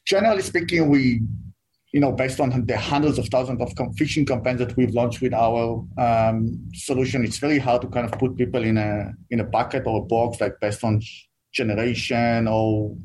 generally 0.06 0.44
speaking, 0.44 0.88
we 0.88 1.22
you 1.92 2.00
know, 2.00 2.12
based 2.12 2.40
on 2.40 2.66
the 2.66 2.78
hundreds 2.78 3.18
of 3.18 3.28
thousands 3.30 3.62
of 3.62 3.74
phishing 3.96 4.28
campaigns 4.28 4.60
that 4.60 4.76
we've 4.78 4.94
launched 4.94 5.22
with 5.22 5.34
our 5.34 5.84
um, 5.98 6.70
solution, 6.74 7.24
it's 7.24 7.40
very 7.40 7.58
hard 7.58 7.82
to 7.82 7.88
kind 7.88 8.06
of 8.06 8.20
put 8.20 8.38
people 8.38 8.64
in 8.64 8.78
a 8.78 9.12
in 9.32 9.40
a 9.40 9.44
bucket 9.44 9.88
or 9.88 9.98
a 10.00 10.06
box 10.06 10.40
like 10.40 10.60
based 10.60 10.84
on 10.84 11.02
generation 11.52 12.48
or 12.48 12.96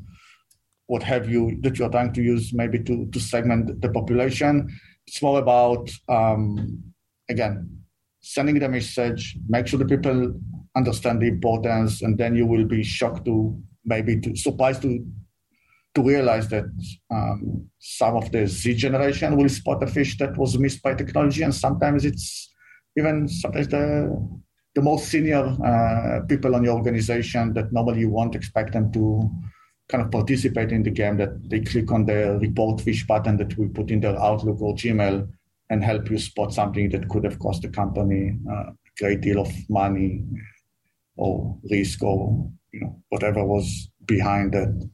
what 0.85 1.01
have 1.01 1.27
you 1.27 1.57
that 1.61 1.79
you're 1.79 1.89
trying 1.89 2.13
to 2.13 2.21
use 2.21 2.53
maybe 2.53 2.77
to 2.79 3.07
to 3.07 3.19
segment 3.19 3.81
the 3.81 3.89
population. 3.89 4.69
It's 5.07 5.21
more 5.21 5.39
about 5.39 5.89
um, 6.07 6.83
again 7.29 7.81
sending 8.21 8.57
the 8.57 8.67
message, 8.67 9.37
make 9.47 9.67
sure 9.67 9.77
the 9.77 9.85
people 9.85 10.33
understand 10.75 11.21
the 11.21 11.27
importance, 11.27 12.01
and 12.01 12.17
then 12.17 12.35
you 12.35 12.45
will 12.45 12.65
be 12.65 12.83
shocked 12.83 13.23
to 13.25 13.55
maybe 13.85 14.19
to 14.19 14.35
surprised 14.35 14.81
to 14.81 15.05
to 15.95 16.03
realize 16.03 16.47
that 16.49 16.65
um, 17.09 17.69
some 17.79 18.15
of 18.15 18.31
the 18.31 18.45
Z 18.45 18.75
generation 18.75 19.37
will 19.37 19.49
spot 19.49 19.81
a 19.81 19.87
fish 19.87 20.17
that 20.17 20.37
was 20.37 20.59
missed 20.59 20.83
by 20.83 20.93
technology, 20.93 21.43
and 21.43 21.55
sometimes 21.55 22.05
it's 22.05 22.53
even 22.97 23.27
sometimes 23.27 23.67
the 23.69 24.11
the 24.75 24.81
most 24.81 25.07
senior 25.07 25.55
uh, 25.65 26.19
people 26.27 26.53
on 26.53 26.63
your 26.63 26.75
organization 26.75 27.53
that 27.53 27.71
normally 27.71 28.01
you 28.01 28.09
won't 28.09 28.35
expect 28.35 28.73
them 28.73 28.91
to 28.91 29.31
kind 29.87 30.03
of 30.03 30.11
participate 30.11 30.71
in 30.71 30.83
the 30.83 30.91
game 30.91 31.15
that 31.15 31.49
they 31.49 31.61
click 31.61 31.91
on 31.91 32.05
the 32.05 32.37
report 32.41 32.81
fish 32.81 33.07
button 33.07 33.37
that 33.37 33.57
we 33.57 33.67
put 33.67 33.89
in 33.89 34.01
their 34.01 34.19
Outlook 34.19 34.61
or 34.61 34.75
Gmail 34.75 35.27
and 35.69 35.83
help 35.83 36.09
you 36.09 36.17
spot 36.17 36.53
something 36.53 36.89
that 36.89 37.07
could 37.07 37.23
have 37.23 37.39
cost 37.39 37.61
the 37.61 37.69
company 37.69 38.37
uh, 38.51 38.71
a 38.71 38.75
great 38.97 39.21
deal 39.21 39.39
of 39.39 39.49
money 39.69 40.25
or 41.15 41.57
risk 41.71 42.03
or 42.03 42.49
you 42.73 42.81
know 42.81 43.01
whatever 43.09 43.45
was 43.45 43.89
behind 44.05 44.53
that 44.53 44.89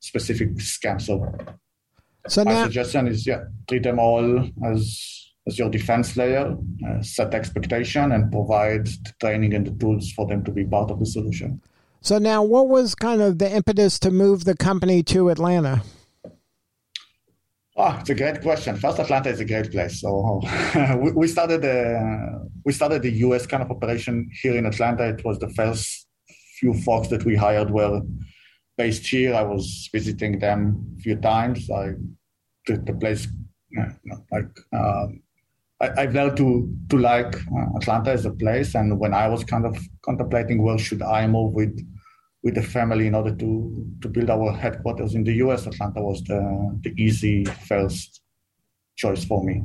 specific 0.00 0.54
scam. 0.56 1.00
So, 1.00 1.32
so 2.26 2.44
my 2.44 2.52
now, 2.52 2.64
suggestion 2.64 3.08
is 3.08 3.26
yeah, 3.26 3.44
treat 3.68 3.82
them 3.82 3.98
all 3.98 4.48
as 4.64 5.24
as 5.46 5.58
your 5.58 5.70
defense 5.70 6.16
layer, 6.16 6.54
uh, 6.86 7.02
set 7.02 7.34
expectation, 7.34 8.12
and 8.12 8.30
provide 8.30 8.86
the 8.86 9.12
training 9.20 9.54
and 9.54 9.66
the 9.66 9.72
tools 9.72 10.12
for 10.12 10.26
them 10.26 10.44
to 10.44 10.50
be 10.50 10.64
part 10.64 10.90
of 10.90 10.98
the 10.98 11.06
solution. 11.06 11.60
So 12.02 12.18
now, 12.18 12.42
what 12.42 12.68
was 12.68 12.94
kind 12.94 13.22
of 13.22 13.38
the 13.38 13.50
impetus 13.50 13.98
to 14.00 14.10
move 14.10 14.44
the 14.44 14.56
company 14.56 15.02
to 15.04 15.30
Atlanta? 15.30 15.82
Oh, 17.80 17.96
it's 18.00 18.10
a 18.10 18.14
great 18.14 18.42
question. 18.42 18.76
First, 18.76 18.98
Atlanta 18.98 19.30
is 19.30 19.38
a 19.38 19.44
great 19.44 19.70
place. 19.70 20.00
So 20.00 20.42
we, 21.00 21.12
we 21.12 21.28
started 21.28 21.62
the 21.62 22.50
we 22.64 22.72
started 22.72 23.02
the 23.02 23.12
US 23.26 23.46
kind 23.46 23.62
of 23.62 23.70
operation 23.70 24.28
here 24.42 24.56
in 24.56 24.66
Atlanta. 24.66 25.08
It 25.08 25.24
was 25.24 25.38
the 25.38 25.48
first 25.50 26.06
few 26.58 26.74
folks 26.74 27.06
that 27.08 27.24
we 27.24 27.36
hired 27.36 27.70
were 27.70 28.00
based 28.78 29.06
here. 29.06 29.34
I 29.34 29.42
was 29.42 29.90
visiting 29.92 30.38
them 30.38 30.94
a 30.96 31.02
few 31.02 31.16
times. 31.16 31.68
I 31.68 31.94
the, 32.66 32.76
the 32.78 32.94
place, 32.94 33.26
like 34.32 34.52
um, 34.72 35.20
I, 35.80 36.02
have 36.02 36.14
learned 36.14 36.36
to 36.38 36.72
to 36.90 36.98
like 36.98 37.34
uh, 37.34 37.76
Atlanta 37.76 38.12
as 38.12 38.24
a 38.24 38.30
place. 38.30 38.74
And 38.74 38.98
when 38.98 39.12
I 39.12 39.28
was 39.28 39.44
kind 39.44 39.66
of 39.66 39.76
contemplating 40.02 40.62
where 40.62 40.78
should 40.78 41.02
I 41.02 41.26
move 41.26 41.52
with 41.52 41.76
with 42.44 42.54
the 42.54 42.62
family 42.62 43.08
in 43.08 43.14
order 43.14 43.34
to 43.34 43.86
to 44.02 44.08
build 44.08 44.30
our 44.30 44.52
headquarters 44.52 45.14
in 45.14 45.24
the 45.24 45.34
U.S., 45.44 45.66
Atlanta 45.66 46.00
was 46.00 46.22
the 46.24 46.40
the 46.84 46.94
easy 46.96 47.44
first 47.44 48.22
choice 48.96 49.24
for 49.24 49.44
me. 49.44 49.62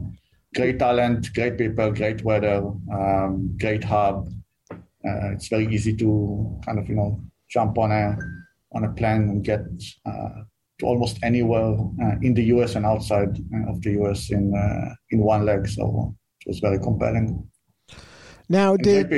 Great 0.56 0.80
talent, 0.80 1.34
great 1.34 1.58
people, 1.58 1.92
great 1.92 2.24
weather, 2.24 2.64
um, 2.92 3.56
great 3.60 3.84
hub. 3.84 4.28
Uh, 4.72 5.34
it's 5.34 5.48
very 5.50 5.68
easy 5.74 5.96
to 5.98 6.60
kind 6.66 6.80
of 6.80 6.88
you 6.88 6.96
know 6.96 7.22
jump 7.50 7.78
on 7.78 7.92
a 7.92 8.18
on 8.74 8.86
a 8.86 8.92
plane 8.94 9.30
and 9.30 9.44
get 9.44 9.62
uh, 10.06 10.30
to 10.80 10.86
almost 10.86 11.20
anywhere 11.24 11.76
uh, 12.04 12.16
in 12.22 12.34
the 12.34 12.44
US 12.56 12.76
and 12.76 12.86
outside 12.86 13.38
uh, 13.54 13.72
of 13.72 13.82
the 13.82 13.92
US 14.02 14.32
in 14.32 14.54
in 15.12 15.20
one 15.20 15.46
leg. 15.46 15.68
So 15.68 16.16
it 16.46 16.50
was 16.50 16.60
very 16.60 16.80
compelling. 16.80 17.48
Now, 18.50 18.76
did 18.76 19.10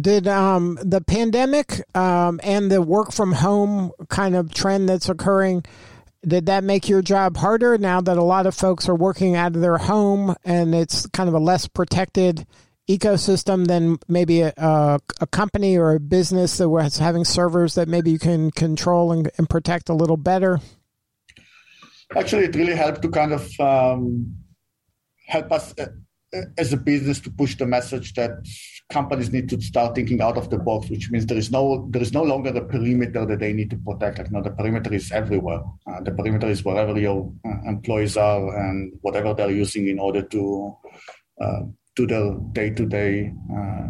did 0.00 0.28
um, 0.28 0.78
the 0.82 1.00
pandemic 1.00 1.82
um, 1.96 2.40
and 2.42 2.70
the 2.70 2.80
work 2.80 3.12
from 3.12 3.32
home 3.32 3.90
kind 4.08 4.36
of 4.36 4.54
trend 4.54 4.88
that's 4.88 5.08
occurring? 5.08 5.64
Did 6.24 6.46
that 6.46 6.62
make 6.62 6.88
your 6.88 7.02
job 7.02 7.36
harder 7.36 7.76
now 7.78 8.00
that 8.00 8.16
a 8.16 8.22
lot 8.22 8.46
of 8.46 8.54
folks 8.54 8.88
are 8.88 8.94
working 8.94 9.34
out 9.34 9.56
of 9.56 9.60
their 9.60 9.78
home 9.78 10.36
and 10.44 10.72
it's 10.72 11.06
kind 11.08 11.28
of 11.28 11.34
a 11.34 11.40
less 11.40 11.66
protected 11.66 12.46
ecosystem 12.88 13.66
than 13.66 13.98
maybe 14.08 14.40
a, 14.40 14.52
a, 14.56 15.26
company 15.30 15.76
or 15.76 15.94
a 15.94 16.00
business 16.00 16.58
that 16.58 16.68
was 16.68 16.98
having 16.98 17.24
servers 17.24 17.74
that 17.74 17.88
maybe 17.88 18.10
you 18.10 18.18
can 18.18 18.50
control 18.50 19.12
and, 19.12 19.30
and 19.38 19.48
protect 19.48 19.88
a 19.88 19.94
little 19.94 20.16
better? 20.16 20.60
Actually, 22.16 22.44
it 22.44 22.54
really 22.54 22.74
helped 22.74 23.02
to 23.02 23.08
kind 23.08 23.32
of 23.32 23.60
um, 23.60 24.36
help 25.26 25.52
us 25.52 25.74
uh, 25.78 25.86
as 26.58 26.72
a 26.72 26.76
business 26.76 27.20
to 27.20 27.30
push 27.30 27.56
the 27.56 27.66
message 27.66 28.14
that 28.14 28.30
companies 28.90 29.32
need 29.32 29.48
to 29.48 29.60
start 29.60 29.94
thinking 29.94 30.20
out 30.20 30.36
of 30.36 30.50
the 30.50 30.58
box, 30.58 30.90
which 30.90 31.10
means 31.10 31.24
there 31.26 31.38
is 31.38 31.50
no 31.50 31.88
there 31.90 32.02
is 32.02 32.12
no 32.12 32.22
longer 32.22 32.50
a 32.50 32.64
perimeter 32.64 33.24
that 33.24 33.38
they 33.38 33.52
need 33.52 33.70
to 33.70 33.76
protect. 33.76 34.18
Like, 34.18 34.26
you 34.28 34.32
know, 34.32 34.42
the 34.42 34.50
perimeter 34.50 34.92
is 34.92 35.12
everywhere. 35.12 35.62
Uh, 35.86 36.00
the 36.02 36.10
perimeter 36.10 36.48
is 36.48 36.64
wherever 36.64 36.98
your 36.98 37.32
uh, 37.46 37.68
employees 37.68 38.16
are 38.16 38.56
and 38.58 38.92
whatever 39.00 39.34
they're 39.34 39.50
using 39.50 39.88
in 39.88 39.98
order 39.98 40.22
to 40.22 40.76
uh, 41.40 41.62
to 41.96 42.06
the 42.06 42.50
day-to-day 42.52 43.32
uh, 43.56 43.88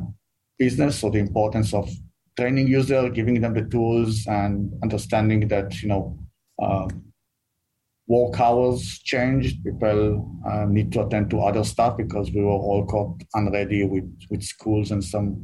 business. 0.59 0.99
So 1.01 1.11
the 1.11 1.19
importance 1.19 1.73
of 1.75 1.91
training 2.37 2.69
user, 2.69 3.09
giving 3.11 3.41
them 3.41 3.55
the 3.55 3.63
tools, 3.63 4.27
and 4.27 4.73
understanding 4.83 5.49
that 5.49 5.83
you 5.83 5.89
know 5.89 6.19
uh, 6.63 6.89
work 8.07 8.41
hours 8.41 9.01
changed. 9.05 9.65
People 9.65 10.29
uh, 10.49 10.67
need 10.67 10.93
to 10.93 11.07
attend 11.07 11.31
to 11.31 11.41
other 11.41 11.65
stuff 11.65 11.97
because 11.97 12.31
we 12.33 12.43
were 12.43 12.51
all 12.51 12.87
caught 12.87 13.23
unready 13.35 13.85
with 13.85 14.11
with 14.31 14.43
schools 14.43 14.91
and 14.91 15.03
some 15.05 15.43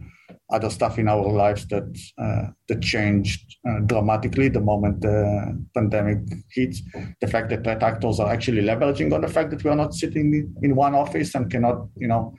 other 0.50 0.70
stuff 0.70 0.98
in 0.98 1.08
our 1.08 1.30
lives 1.30 1.66
that 1.68 1.88
uh, 2.18 2.50
that 2.68 2.80
changed 2.80 3.56
uh, 3.68 3.80
dramatically 3.80 4.48
the 4.48 4.60
moment 4.60 5.00
the 5.02 5.66
pandemic 5.74 6.18
hits. 6.50 6.82
The 7.20 7.26
fact 7.26 7.50
that 7.50 7.64
threat 7.64 7.82
actors 7.82 8.18
are 8.18 8.32
actually 8.32 8.62
leveraging 8.62 9.12
on 9.12 9.20
the 9.20 9.28
fact 9.28 9.50
that 9.50 9.62
we 9.62 9.70
are 9.70 9.76
not 9.76 9.94
sitting 9.94 10.54
in 10.62 10.74
one 10.74 10.94
office 10.94 11.34
and 11.34 11.50
cannot, 11.50 11.88
you 11.96 12.08
know, 12.08 12.34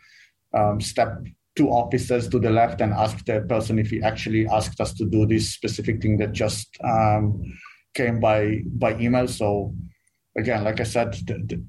um, 0.54 0.82
step 0.82 1.20
two 1.56 1.70
offices 1.70 2.28
to 2.30 2.39
the 2.39 2.50
left 2.50 2.82
and 2.82 2.94
ask 2.94 3.25
the 3.25 3.42
person 3.42 3.78
if 3.78 3.89
he 3.89 4.01
actually 4.01 4.48
asked 4.48 4.80
us 4.80 4.94
to 4.94 5.06
do 5.06 5.25
this 5.25 5.54
specific 5.54 6.01
thing 6.01 6.18
that 6.18 6.32
just 6.32 6.68
um, 6.84 7.42
came 7.94 8.20
by 8.20 8.62
by 8.66 8.98
email. 9.00 9.28
So 9.28 9.75
again, 10.38 10.63
like 10.63 10.80
I 10.80 10.84
said, 10.84 11.16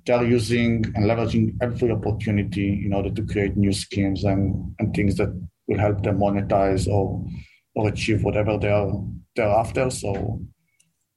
they're 0.07 0.25
using 0.25 0.85
and 0.95 1.05
leveraging 1.05 1.57
every 1.61 1.91
opportunity 1.91 2.83
in 2.87 2.93
order 2.93 3.11
to 3.11 3.23
create 3.27 3.57
new 3.57 3.73
schemes 3.73 4.25
and, 4.25 4.75
and 4.79 4.95
things 4.95 5.17
that 5.17 5.31
will 5.71 5.79
help 5.79 6.03
them 6.03 6.19
monetize 6.19 6.87
or 6.87 7.25
or 7.77 7.89
achieve 7.89 8.25
whatever 8.25 8.59
they're 8.59 8.93
they're 9.37 9.57
after. 9.63 9.89
So 9.89 10.43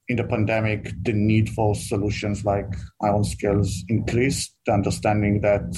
in 0.08 0.16
the 0.16 0.24
pandemic, 0.24 0.92
the 1.02 1.12
need 1.12 1.50
for 1.50 1.74
solutions 1.74 2.44
like 2.44 2.70
IronScales 3.02 3.70
increased. 3.88 4.54
The 4.66 4.72
understanding 4.72 5.40
that 5.40 5.76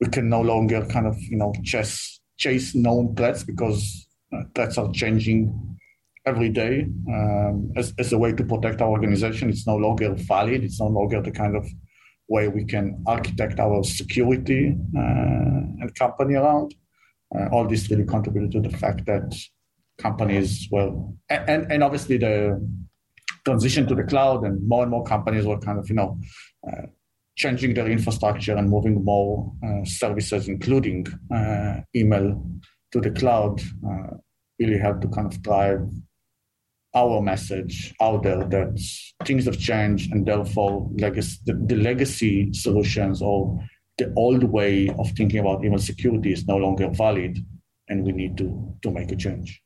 we 0.00 0.08
can 0.08 0.28
no 0.28 0.42
longer 0.42 0.84
kind 0.86 1.06
of 1.06 1.16
you 1.22 1.38
know 1.38 1.52
chase 1.64 2.20
chase 2.36 2.74
known 2.74 3.14
threats 3.16 3.42
because 3.42 4.06
threats 4.54 4.76
are 4.78 4.92
changing 4.92 5.40
every 6.26 6.48
day 6.48 6.86
um, 7.08 7.70
as, 7.76 7.94
as 7.98 8.12
a 8.12 8.18
way 8.18 8.32
to 8.32 8.44
protect 8.44 8.80
our 8.80 8.88
organization. 8.88 9.48
It's 9.48 9.66
no 9.66 9.76
longer 9.76 10.14
valid. 10.14 10.64
It's 10.64 10.80
no 10.80 10.86
longer 10.86 11.20
the 11.20 11.30
kind 11.30 11.56
of 11.56 11.66
way 12.28 12.48
we 12.48 12.64
can 12.64 13.02
architect 13.06 13.60
our 13.60 13.84
security 13.84 14.74
uh, 14.96 15.60
and 15.80 15.94
company 15.94 16.34
around. 16.34 16.74
Uh, 17.34 17.48
all 17.52 17.66
this 17.66 17.90
really 17.90 18.04
contributed 18.04 18.50
to 18.52 18.60
the 18.60 18.76
fact 18.76 19.04
that 19.06 19.34
companies 19.98 20.68
well 20.70 21.14
and, 21.30 21.70
and 21.70 21.82
obviously 21.82 22.16
the 22.16 22.60
transition 23.44 23.86
to 23.86 23.94
the 23.94 24.02
cloud 24.02 24.44
and 24.44 24.66
more 24.66 24.82
and 24.82 24.90
more 24.90 25.04
companies 25.04 25.46
were 25.46 25.58
kind 25.58 25.78
of 25.78 25.88
you 25.88 25.94
know 25.94 26.18
uh, 26.68 26.86
changing 27.36 27.74
their 27.74 27.88
infrastructure 27.88 28.56
and 28.56 28.68
moving 28.68 29.04
more 29.04 29.52
uh, 29.66 29.84
services 29.84 30.48
including 30.48 31.06
uh, 31.34 31.80
email 31.94 32.44
to 32.92 33.00
the 33.00 33.10
cloud 33.10 33.60
uh, 33.88 34.16
really 34.58 34.78
helped 34.78 35.02
to 35.02 35.08
kind 35.08 35.32
of 35.32 35.42
drive 35.42 35.80
our 36.94 37.20
message 37.20 37.92
out 38.00 38.22
there 38.22 38.44
that 38.44 38.80
things 39.24 39.46
have 39.46 39.58
changed 39.58 40.12
and 40.12 40.26
therefore 40.26 40.88
legacy, 40.98 41.38
the, 41.44 41.54
the 41.66 41.76
legacy 41.76 42.52
solutions 42.52 43.20
or 43.20 43.58
the 43.98 44.12
old 44.16 44.44
way 44.44 44.88
of 44.88 45.10
thinking 45.12 45.40
about 45.40 45.64
email 45.64 45.78
security 45.78 46.32
is 46.32 46.46
no 46.46 46.56
longer 46.56 46.88
valid 46.88 47.38
and 47.88 48.04
we 48.04 48.12
need 48.12 48.36
to 48.38 48.76
to 48.82 48.90
make 48.90 49.12
a 49.12 49.16
change. 49.16 49.62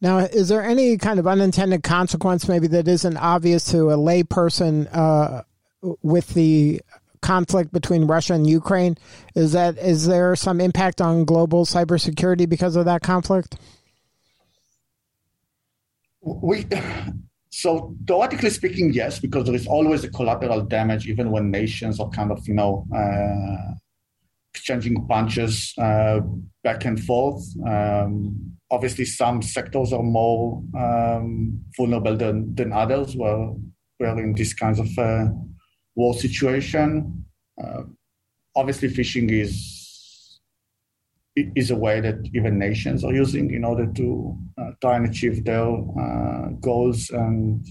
Now 0.00 0.18
is 0.18 0.48
there 0.48 0.62
any 0.62 0.96
kind 0.96 1.18
of 1.18 1.26
unintended 1.26 1.82
consequence 1.82 2.48
maybe 2.48 2.66
that 2.68 2.88
isn't 2.88 3.16
obvious 3.16 3.70
to 3.72 3.90
a 3.90 3.96
layperson 3.96 4.88
uh, 4.92 5.42
with 6.02 6.28
the 6.34 6.80
conflict 7.20 7.72
between 7.72 8.06
Russia 8.06 8.34
and 8.34 8.48
Ukraine? 8.48 8.96
Is 9.34 9.52
that 9.52 9.78
is 9.78 10.06
there 10.06 10.36
some 10.36 10.60
impact 10.60 11.00
on 11.00 11.24
global 11.24 11.64
cybersecurity 11.64 12.48
because 12.48 12.76
of 12.76 12.84
that 12.84 13.02
conflict? 13.02 13.56
We 16.20 16.66
so 17.52 17.94
theoretically 18.06 18.48
speaking, 18.48 18.94
yes, 18.94 19.20
because 19.20 19.44
there 19.44 19.54
is 19.54 19.66
always 19.66 20.04
a 20.04 20.10
collateral 20.10 20.62
damage, 20.62 21.06
even 21.06 21.30
when 21.30 21.50
nations 21.50 22.00
are 22.00 22.08
kind 22.08 22.32
of 22.32 22.48
you 22.48 22.54
know 22.54 22.86
uh, 22.96 23.74
exchanging 24.54 25.06
punches 25.06 25.74
uh, 25.76 26.20
back 26.64 26.86
and 26.86 26.98
forth. 27.04 27.44
Um, 27.66 28.56
obviously, 28.70 29.04
some 29.04 29.42
sectors 29.42 29.92
are 29.92 30.02
more 30.02 30.62
um, 30.74 31.60
vulnerable 31.76 32.16
than 32.16 32.54
than 32.54 32.72
others. 32.72 33.14
Where 33.14 33.52
we're 34.00 34.18
in 34.18 34.32
this 34.32 34.54
kinds 34.54 34.80
of 34.80 34.88
uh, 34.98 35.26
war 35.94 36.14
situation. 36.14 37.26
Uh, 37.62 37.82
obviously, 38.56 38.88
phishing 38.88 39.30
is 39.30 39.81
is 41.34 41.70
a 41.70 41.76
way 41.76 42.00
that 42.00 42.28
even 42.34 42.58
nations 42.58 43.04
are 43.04 43.12
using 43.12 43.54
in 43.54 43.64
order 43.64 43.86
to 43.86 44.38
uh, 44.58 44.70
try 44.80 44.96
and 44.96 45.06
achieve 45.06 45.44
their 45.44 45.64
uh, 45.64 46.48
goals 46.60 47.10
and 47.10 47.66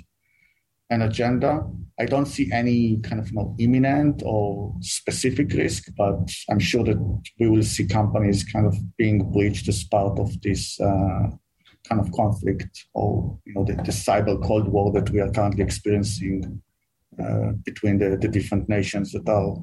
an 0.89 1.04
agenda. 1.04 1.63
I 2.00 2.06
don't 2.06 2.26
see 2.26 2.52
any 2.52 2.97
kind 3.02 3.21
of 3.21 3.30
you 3.30 3.36
know, 3.36 3.56
imminent 3.60 4.24
or 4.26 4.74
specific 4.82 5.54
risk, 5.54 5.89
but 5.95 6.32
I'm 6.50 6.60
sure 6.60 6.84
that 6.84 7.21
we 7.39 7.50
will 7.50 7.63
see 7.63 7.86
companies 7.86 8.43
kind 8.43 8.65
of 8.65 8.76
being 8.97 9.32
breached 9.32 9.67
as 9.67 9.84
part 9.84 10.17
of 10.19 10.41
this 10.41 10.80
uh, 10.80 11.30
kind 11.88 12.02
of 12.02 12.12
conflict 12.12 12.88
or 12.93 13.38
you 13.45 13.54
know 13.54 13.63
the, 13.63 13.74
the, 13.74 13.91
cyber 13.91 14.41
cold 14.43 14.67
war 14.67 14.91
that 14.91 15.10
we 15.10 15.19
are 15.19 15.32
currently 15.32 15.63
experiencing 15.63 16.62
uh, 17.21 17.52
between 17.65 17.97
the, 17.97 18.17
the 18.17 18.28
different 18.28 18.69
nations 18.69 19.12
that 19.12 19.28
are 19.28 19.56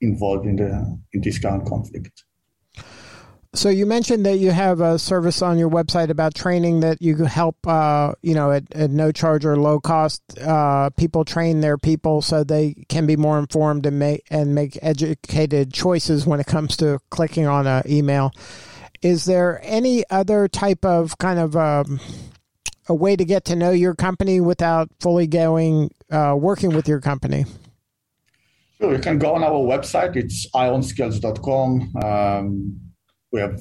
involved 0.00 0.46
in 0.46 0.56
the 0.56 0.98
in 1.12 1.20
this 1.20 1.38
current 1.38 1.66
conflict. 1.66 2.24
So 3.54 3.68
you 3.68 3.84
mentioned 3.84 4.24
that 4.24 4.38
you 4.38 4.50
have 4.50 4.80
a 4.80 4.98
service 4.98 5.42
on 5.42 5.58
your 5.58 5.68
website 5.68 6.08
about 6.08 6.34
training 6.34 6.80
that 6.80 7.02
you 7.02 7.16
help, 7.24 7.66
uh, 7.66 8.14
you 8.22 8.34
know, 8.34 8.50
at, 8.50 8.64
at, 8.74 8.90
no 8.90 9.12
charge 9.12 9.44
or 9.44 9.56
low 9.56 9.78
cost, 9.78 10.22
uh, 10.38 10.88
people 10.96 11.26
train 11.26 11.60
their 11.60 11.76
people 11.76 12.22
so 12.22 12.44
they 12.44 12.72
can 12.88 13.06
be 13.06 13.14
more 13.14 13.38
informed 13.38 13.84
and 13.84 13.98
make 13.98 14.24
and 14.30 14.54
make 14.54 14.78
educated 14.80 15.70
choices 15.70 16.26
when 16.26 16.40
it 16.40 16.46
comes 16.46 16.78
to 16.78 16.98
clicking 17.10 17.46
on 17.46 17.66
an 17.66 17.82
email. 17.86 18.32
Is 19.02 19.26
there 19.26 19.60
any 19.62 20.02
other 20.08 20.48
type 20.48 20.82
of 20.82 21.18
kind 21.18 21.38
of 21.38 21.54
um, 21.54 22.00
a 22.88 22.94
way 22.94 23.16
to 23.16 23.24
get 23.24 23.44
to 23.46 23.56
know 23.56 23.70
your 23.70 23.94
company 23.94 24.40
without 24.40 24.88
fully 24.98 25.26
going 25.26 25.90
uh, 26.10 26.34
working 26.38 26.70
with 26.70 26.88
your 26.88 27.00
company? 27.00 27.44
Sure, 28.80 28.94
you 28.94 28.98
can 28.98 29.18
go 29.18 29.34
on 29.34 29.44
our 29.44 29.50
website. 29.50 30.16
It's 30.16 30.48
ironscales.com. 30.54 31.96
Um, 32.02 32.91
we 33.32 33.40
have 33.40 33.60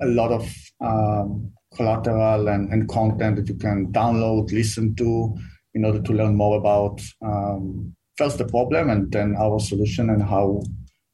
a 0.00 0.06
lot 0.06 0.32
of 0.32 0.52
um, 0.80 1.52
collateral 1.74 2.48
and, 2.48 2.72
and, 2.72 2.88
content 2.88 3.36
that 3.36 3.48
you 3.48 3.54
can 3.54 3.92
download, 3.92 4.52
listen 4.52 4.94
to 4.96 5.36
in 5.74 5.84
order 5.84 6.00
to 6.00 6.12
learn 6.12 6.34
more 6.36 6.58
about 6.58 7.00
um, 7.24 7.94
first 8.16 8.38
the 8.38 8.44
problem 8.44 8.90
and 8.90 9.10
then 9.10 9.34
our 9.36 9.58
solution 9.58 10.10
and 10.10 10.22
how 10.22 10.62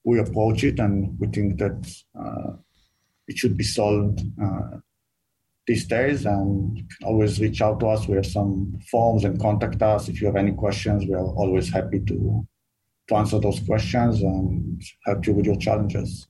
we 0.04 0.18
approach 0.18 0.64
it. 0.64 0.78
And 0.78 1.18
we 1.18 1.28
think 1.28 1.58
that 1.58 1.94
uh, 2.18 2.52
it 3.28 3.38
should 3.38 3.56
be 3.56 3.64
solved 3.64 4.20
uh, 4.42 4.78
these 5.66 5.86
days. 5.86 6.26
And 6.26 6.76
you 6.76 6.84
can 6.84 7.08
always 7.08 7.40
reach 7.40 7.62
out 7.62 7.80
to 7.80 7.88
us. 7.88 8.08
We 8.08 8.16
have 8.16 8.26
some 8.26 8.78
forms 8.90 9.24
and 9.24 9.40
contact 9.40 9.80
us. 9.82 10.08
If 10.08 10.20
you 10.20 10.26
have 10.26 10.36
any 10.36 10.52
questions, 10.52 11.06
we 11.06 11.14
are 11.14 11.34
always 11.34 11.70
happy 11.70 12.00
to, 12.00 12.46
to 13.08 13.14
answer 13.14 13.38
those 13.38 13.60
questions 13.60 14.20
and 14.22 14.82
help 15.06 15.26
you 15.26 15.34
with 15.34 15.46
your 15.46 15.56
challenges 15.56 16.26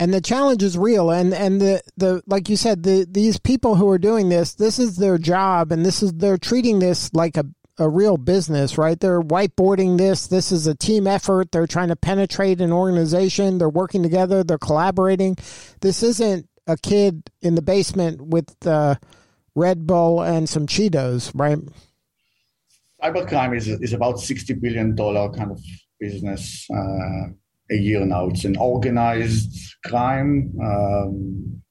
and 0.00 0.12
the 0.12 0.20
challenge 0.20 0.62
is 0.62 0.76
real 0.76 1.10
and 1.10 1.32
and 1.32 1.60
the 1.60 1.80
the 1.96 2.22
like 2.26 2.48
you 2.48 2.56
said 2.56 2.82
the 2.82 3.06
these 3.08 3.38
people 3.38 3.76
who 3.76 3.88
are 3.88 3.98
doing 3.98 4.28
this 4.28 4.54
this 4.54 4.78
is 4.78 4.96
their 4.96 5.18
job 5.18 5.70
and 5.70 5.86
this 5.86 6.02
is 6.02 6.12
they're 6.14 6.38
treating 6.38 6.80
this 6.80 7.12
like 7.14 7.36
a 7.36 7.44
a 7.80 7.88
real 7.88 8.18
business, 8.18 8.76
right? 8.76 9.00
They're 9.00 9.22
whiteboarding 9.22 9.96
this. 9.96 10.26
This 10.26 10.52
is 10.52 10.66
a 10.66 10.74
team 10.74 11.06
effort. 11.06 11.50
They're 11.50 11.66
trying 11.66 11.88
to 11.88 11.96
penetrate 11.96 12.60
an 12.60 12.72
organization. 12.72 13.56
They're 13.56 13.70
working 13.70 14.02
together. 14.02 14.44
They're 14.44 14.58
collaborating. 14.58 15.36
This 15.80 16.02
isn't 16.02 16.46
a 16.66 16.76
kid 16.76 17.30
in 17.40 17.54
the 17.54 17.62
basement 17.62 18.20
with 18.20 18.54
uh, 18.66 18.96
Red 19.54 19.86
Bull 19.86 20.20
and 20.20 20.46
some 20.46 20.66
Cheetos, 20.66 21.32
right? 21.34 21.58
Cybercrime 23.02 23.56
is 23.56 23.66
is 23.66 23.94
about 23.94 24.20
sixty 24.20 24.52
billion 24.52 24.94
dollar 24.94 25.30
kind 25.32 25.50
of 25.50 25.60
business. 25.98 26.68
Uh, 26.70 27.32
a 27.70 27.76
year 27.76 28.04
now. 28.04 28.28
It's 28.28 28.44
an 28.44 28.56
organized 28.56 29.76
crime. 29.84 30.52
Um, 30.62 31.62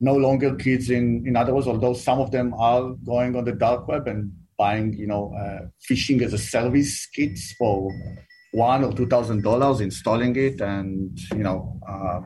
no 0.00 0.14
longer 0.14 0.54
kids 0.54 0.90
in, 0.90 1.26
in 1.26 1.36
other 1.36 1.54
words, 1.54 1.66
although 1.66 1.94
some 1.94 2.20
of 2.20 2.30
them 2.30 2.54
are 2.54 2.90
going 3.04 3.34
on 3.34 3.44
the 3.44 3.52
dark 3.52 3.88
web 3.88 4.06
and 4.06 4.32
buying, 4.56 4.92
you 4.92 5.06
know, 5.06 5.34
uh, 5.34 5.66
phishing 5.88 6.22
as 6.22 6.32
a 6.32 6.38
service 6.38 7.06
kits 7.06 7.52
for 7.58 7.90
one 8.52 8.84
or 8.84 8.92
two 8.92 9.06
thousand 9.06 9.42
dollars, 9.42 9.80
installing 9.80 10.36
it, 10.36 10.60
and 10.60 11.18
you 11.32 11.42
know, 11.42 11.80
uh, 11.88 12.20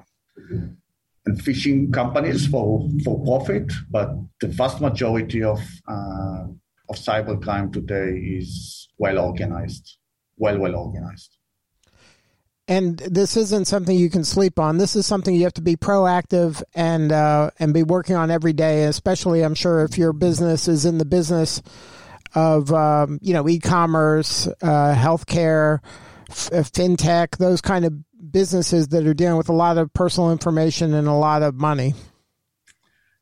and 1.26 1.38
phishing 1.42 1.92
companies 1.92 2.46
for 2.46 2.86
for 3.04 3.22
profit. 3.24 3.72
But 3.90 4.10
the 4.40 4.48
vast 4.48 4.80
majority 4.80 5.42
of 5.42 5.60
uh, 5.88 6.44
of 6.90 6.96
cybercrime 6.96 7.72
today 7.72 8.10
is 8.18 8.88
well 8.98 9.18
organized, 9.18 9.96
well 10.36 10.58
well 10.58 10.76
organized 10.76 11.38
and 12.72 12.98
this 13.00 13.36
isn't 13.36 13.66
something 13.66 13.94
you 13.94 14.08
can 14.08 14.24
sleep 14.24 14.58
on. 14.58 14.78
This 14.78 14.96
is 14.96 15.06
something 15.06 15.34
you 15.34 15.42
have 15.44 15.52
to 15.54 15.60
be 15.62 15.76
proactive 15.76 16.62
and 16.74 17.12
uh, 17.12 17.50
and 17.58 17.74
be 17.74 17.82
working 17.82 18.16
on 18.16 18.30
every 18.30 18.54
day. 18.54 18.84
Especially, 18.84 19.44
I'm 19.44 19.54
sure 19.54 19.84
if 19.84 19.98
your 19.98 20.14
business 20.14 20.68
is 20.68 20.86
in 20.86 20.96
the 20.96 21.04
business 21.04 21.60
of 22.34 22.72
um, 22.72 23.18
you 23.20 23.34
know 23.34 23.46
e-commerce, 23.46 24.46
uh, 24.62 24.94
healthcare, 24.96 25.80
f- 26.30 26.50
uh, 26.50 26.56
fintech, 26.62 27.36
those 27.36 27.60
kind 27.60 27.84
of 27.84 27.92
businesses 28.32 28.88
that 28.88 29.06
are 29.06 29.12
dealing 29.12 29.36
with 29.36 29.50
a 29.50 29.52
lot 29.52 29.76
of 29.76 29.92
personal 29.92 30.32
information 30.32 30.94
and 30.94 31.06
a 31.06 31.12
lot 31.12 31.42
of 31.42 31.54
money. 31.54 31.92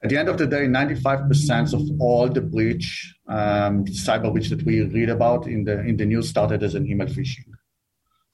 at 0.05 0.11
the 0.11 0.17
end 0.17 0.29
of 0.29 0.39
the 0.39 0.47
day, 0.47 0.67
95% 0.67 1.75
of 1.75 2.01
all 2.01 2.29
the 2.29 2.41
breach, 2.41 3.17
um, 3.27 3.85
cyber 3.87 4.33
breach 4.33 4.49
that 4.51 4.63
we 4.63 4.83
read 4.83 5.11
about 5.11 5.49
in 5.49 5.65
the 5.65 5.81
in 5.81 5.97
the 5.97 6.07
news 6.07 6.29
started 6.29 6.63
as 6.63 6.77
an 6.77 6.87
email 6.87 7.09
phishing. 7.09 7.51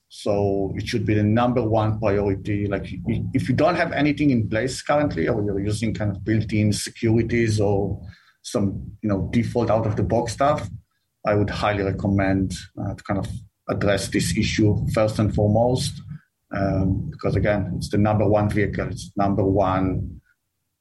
So 0.08 0.72
it 0.76 0.86
should 0.86 1.04
be 1.04 1.14
the 1.14 1.22
number 1.22 1.62
one 1.62 1.98
priority. 1.98 2.66
Like 2.66 2.86
if 3.34 3.48
you 3.48 3.54
don't 3.54 3.74
have 3.74 3.92
anything 3.92 4.30
in 4.30 4.48
place 4.48 4.80
currently, 4.82 5.28
or 5.28 5.42
you're 5.42 5.60
using 5.60 5.94
kind 5.94 6.10
of 6.10 6.24
built-in 6.24 6.72
securities 6.72 7.60
or 7.60 8.00
some 8.42 8.92
you 9.02 9.08
know 9.08 9.28
default 9.32 9.70
out 9.70 9.86
of 9.86 9.96
the 9.96 10.04
box 10.04 10.32
stuff, 10.32 10.68
I 11.26 11.34
would 11.34 11.50
highly 11.50 11.82
recommend 11.82 12.54
uh, 12.80 12.94
to 12.94 13.02
kind 13.02 13.18
of 13.18 13.28
address 13.68 14.08
this 14.08 14.36
issue 14.36 14.86
first 14.94 15.18
and 15.18 15.34
foremost. 15.34 16.00
Um, 16.54 17.10
because 17.10 17.34
again, 17.34 17.72
it's 17.76 17.88
the 17.88 17.98
number 17.98 18.26
one 18.26 18.48
vehicle, 18.48 18.88
it's 18.88 19.10
number 19.16 19.44
one 19.44 20.20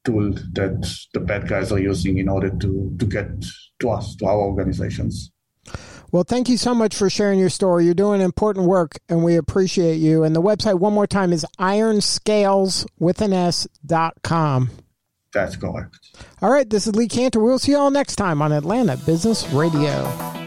tool 0.03 0.31
that 0.53 0.88
the 1.13 1.19
bad 1.19 1.47
guys 1.47 1.71
are 1.71 1.79
using 1.79 2.19
in 2.19 2.29
order 2.29 2.51
to 2.51 2.95
to 2.99 3.05
get 3.05 3.27
to 3.79 3.89
us, 3.89 4.15
to 4.17 4.27
our 4.27 4.38
organizations. 4.38 5.31
Well, 6.15 6.23
thank 6.23 6.47
you 6.47 6.56
so 6.56 6.73
much 6.73 6.95
for 6.95 7.10
sharing 7.10 7.39
your 7.39 7.49
story. 7.49 7.84
You're 7.84 7.93
doing 7.93 8.21
important 8.21 8.67
work 8.67 8.99
and 9.10 9.21
we 9.21 9.36
appreciate 9.36 9.95
you. 9.95 10.23
And 10.23 10.34
the 10.34 10.41
website, 10.41 10.80
one 10.80 10.93
more 10.93 11.06
time, 11.06 11.34
is 11.34 11.45
ironscales 11.60 12.88
with 12.97 13.19
an 13.19 13.34
S 13.34 13.67
dot 13.86 14.13
com. 14.23 14.69
That's 15.34 15.58
correct. 15.58 15.99
All 16.41 16.49
right. 16.49 16.69
This 16.69 16.88
is 16.88 16.95
Lee 16.95 17.10
Kantor. 17.10 17.43
We'll 17.43 17.60
see 17.60 17.73
you 17.73 17.78
all 17.78 17.91
next 17.91 18.15
time 18.15 18.41
on 18.41 18.54
Atlanta 18.54 18.95
Business 18.95 19.45
Radio. 19.49 20.44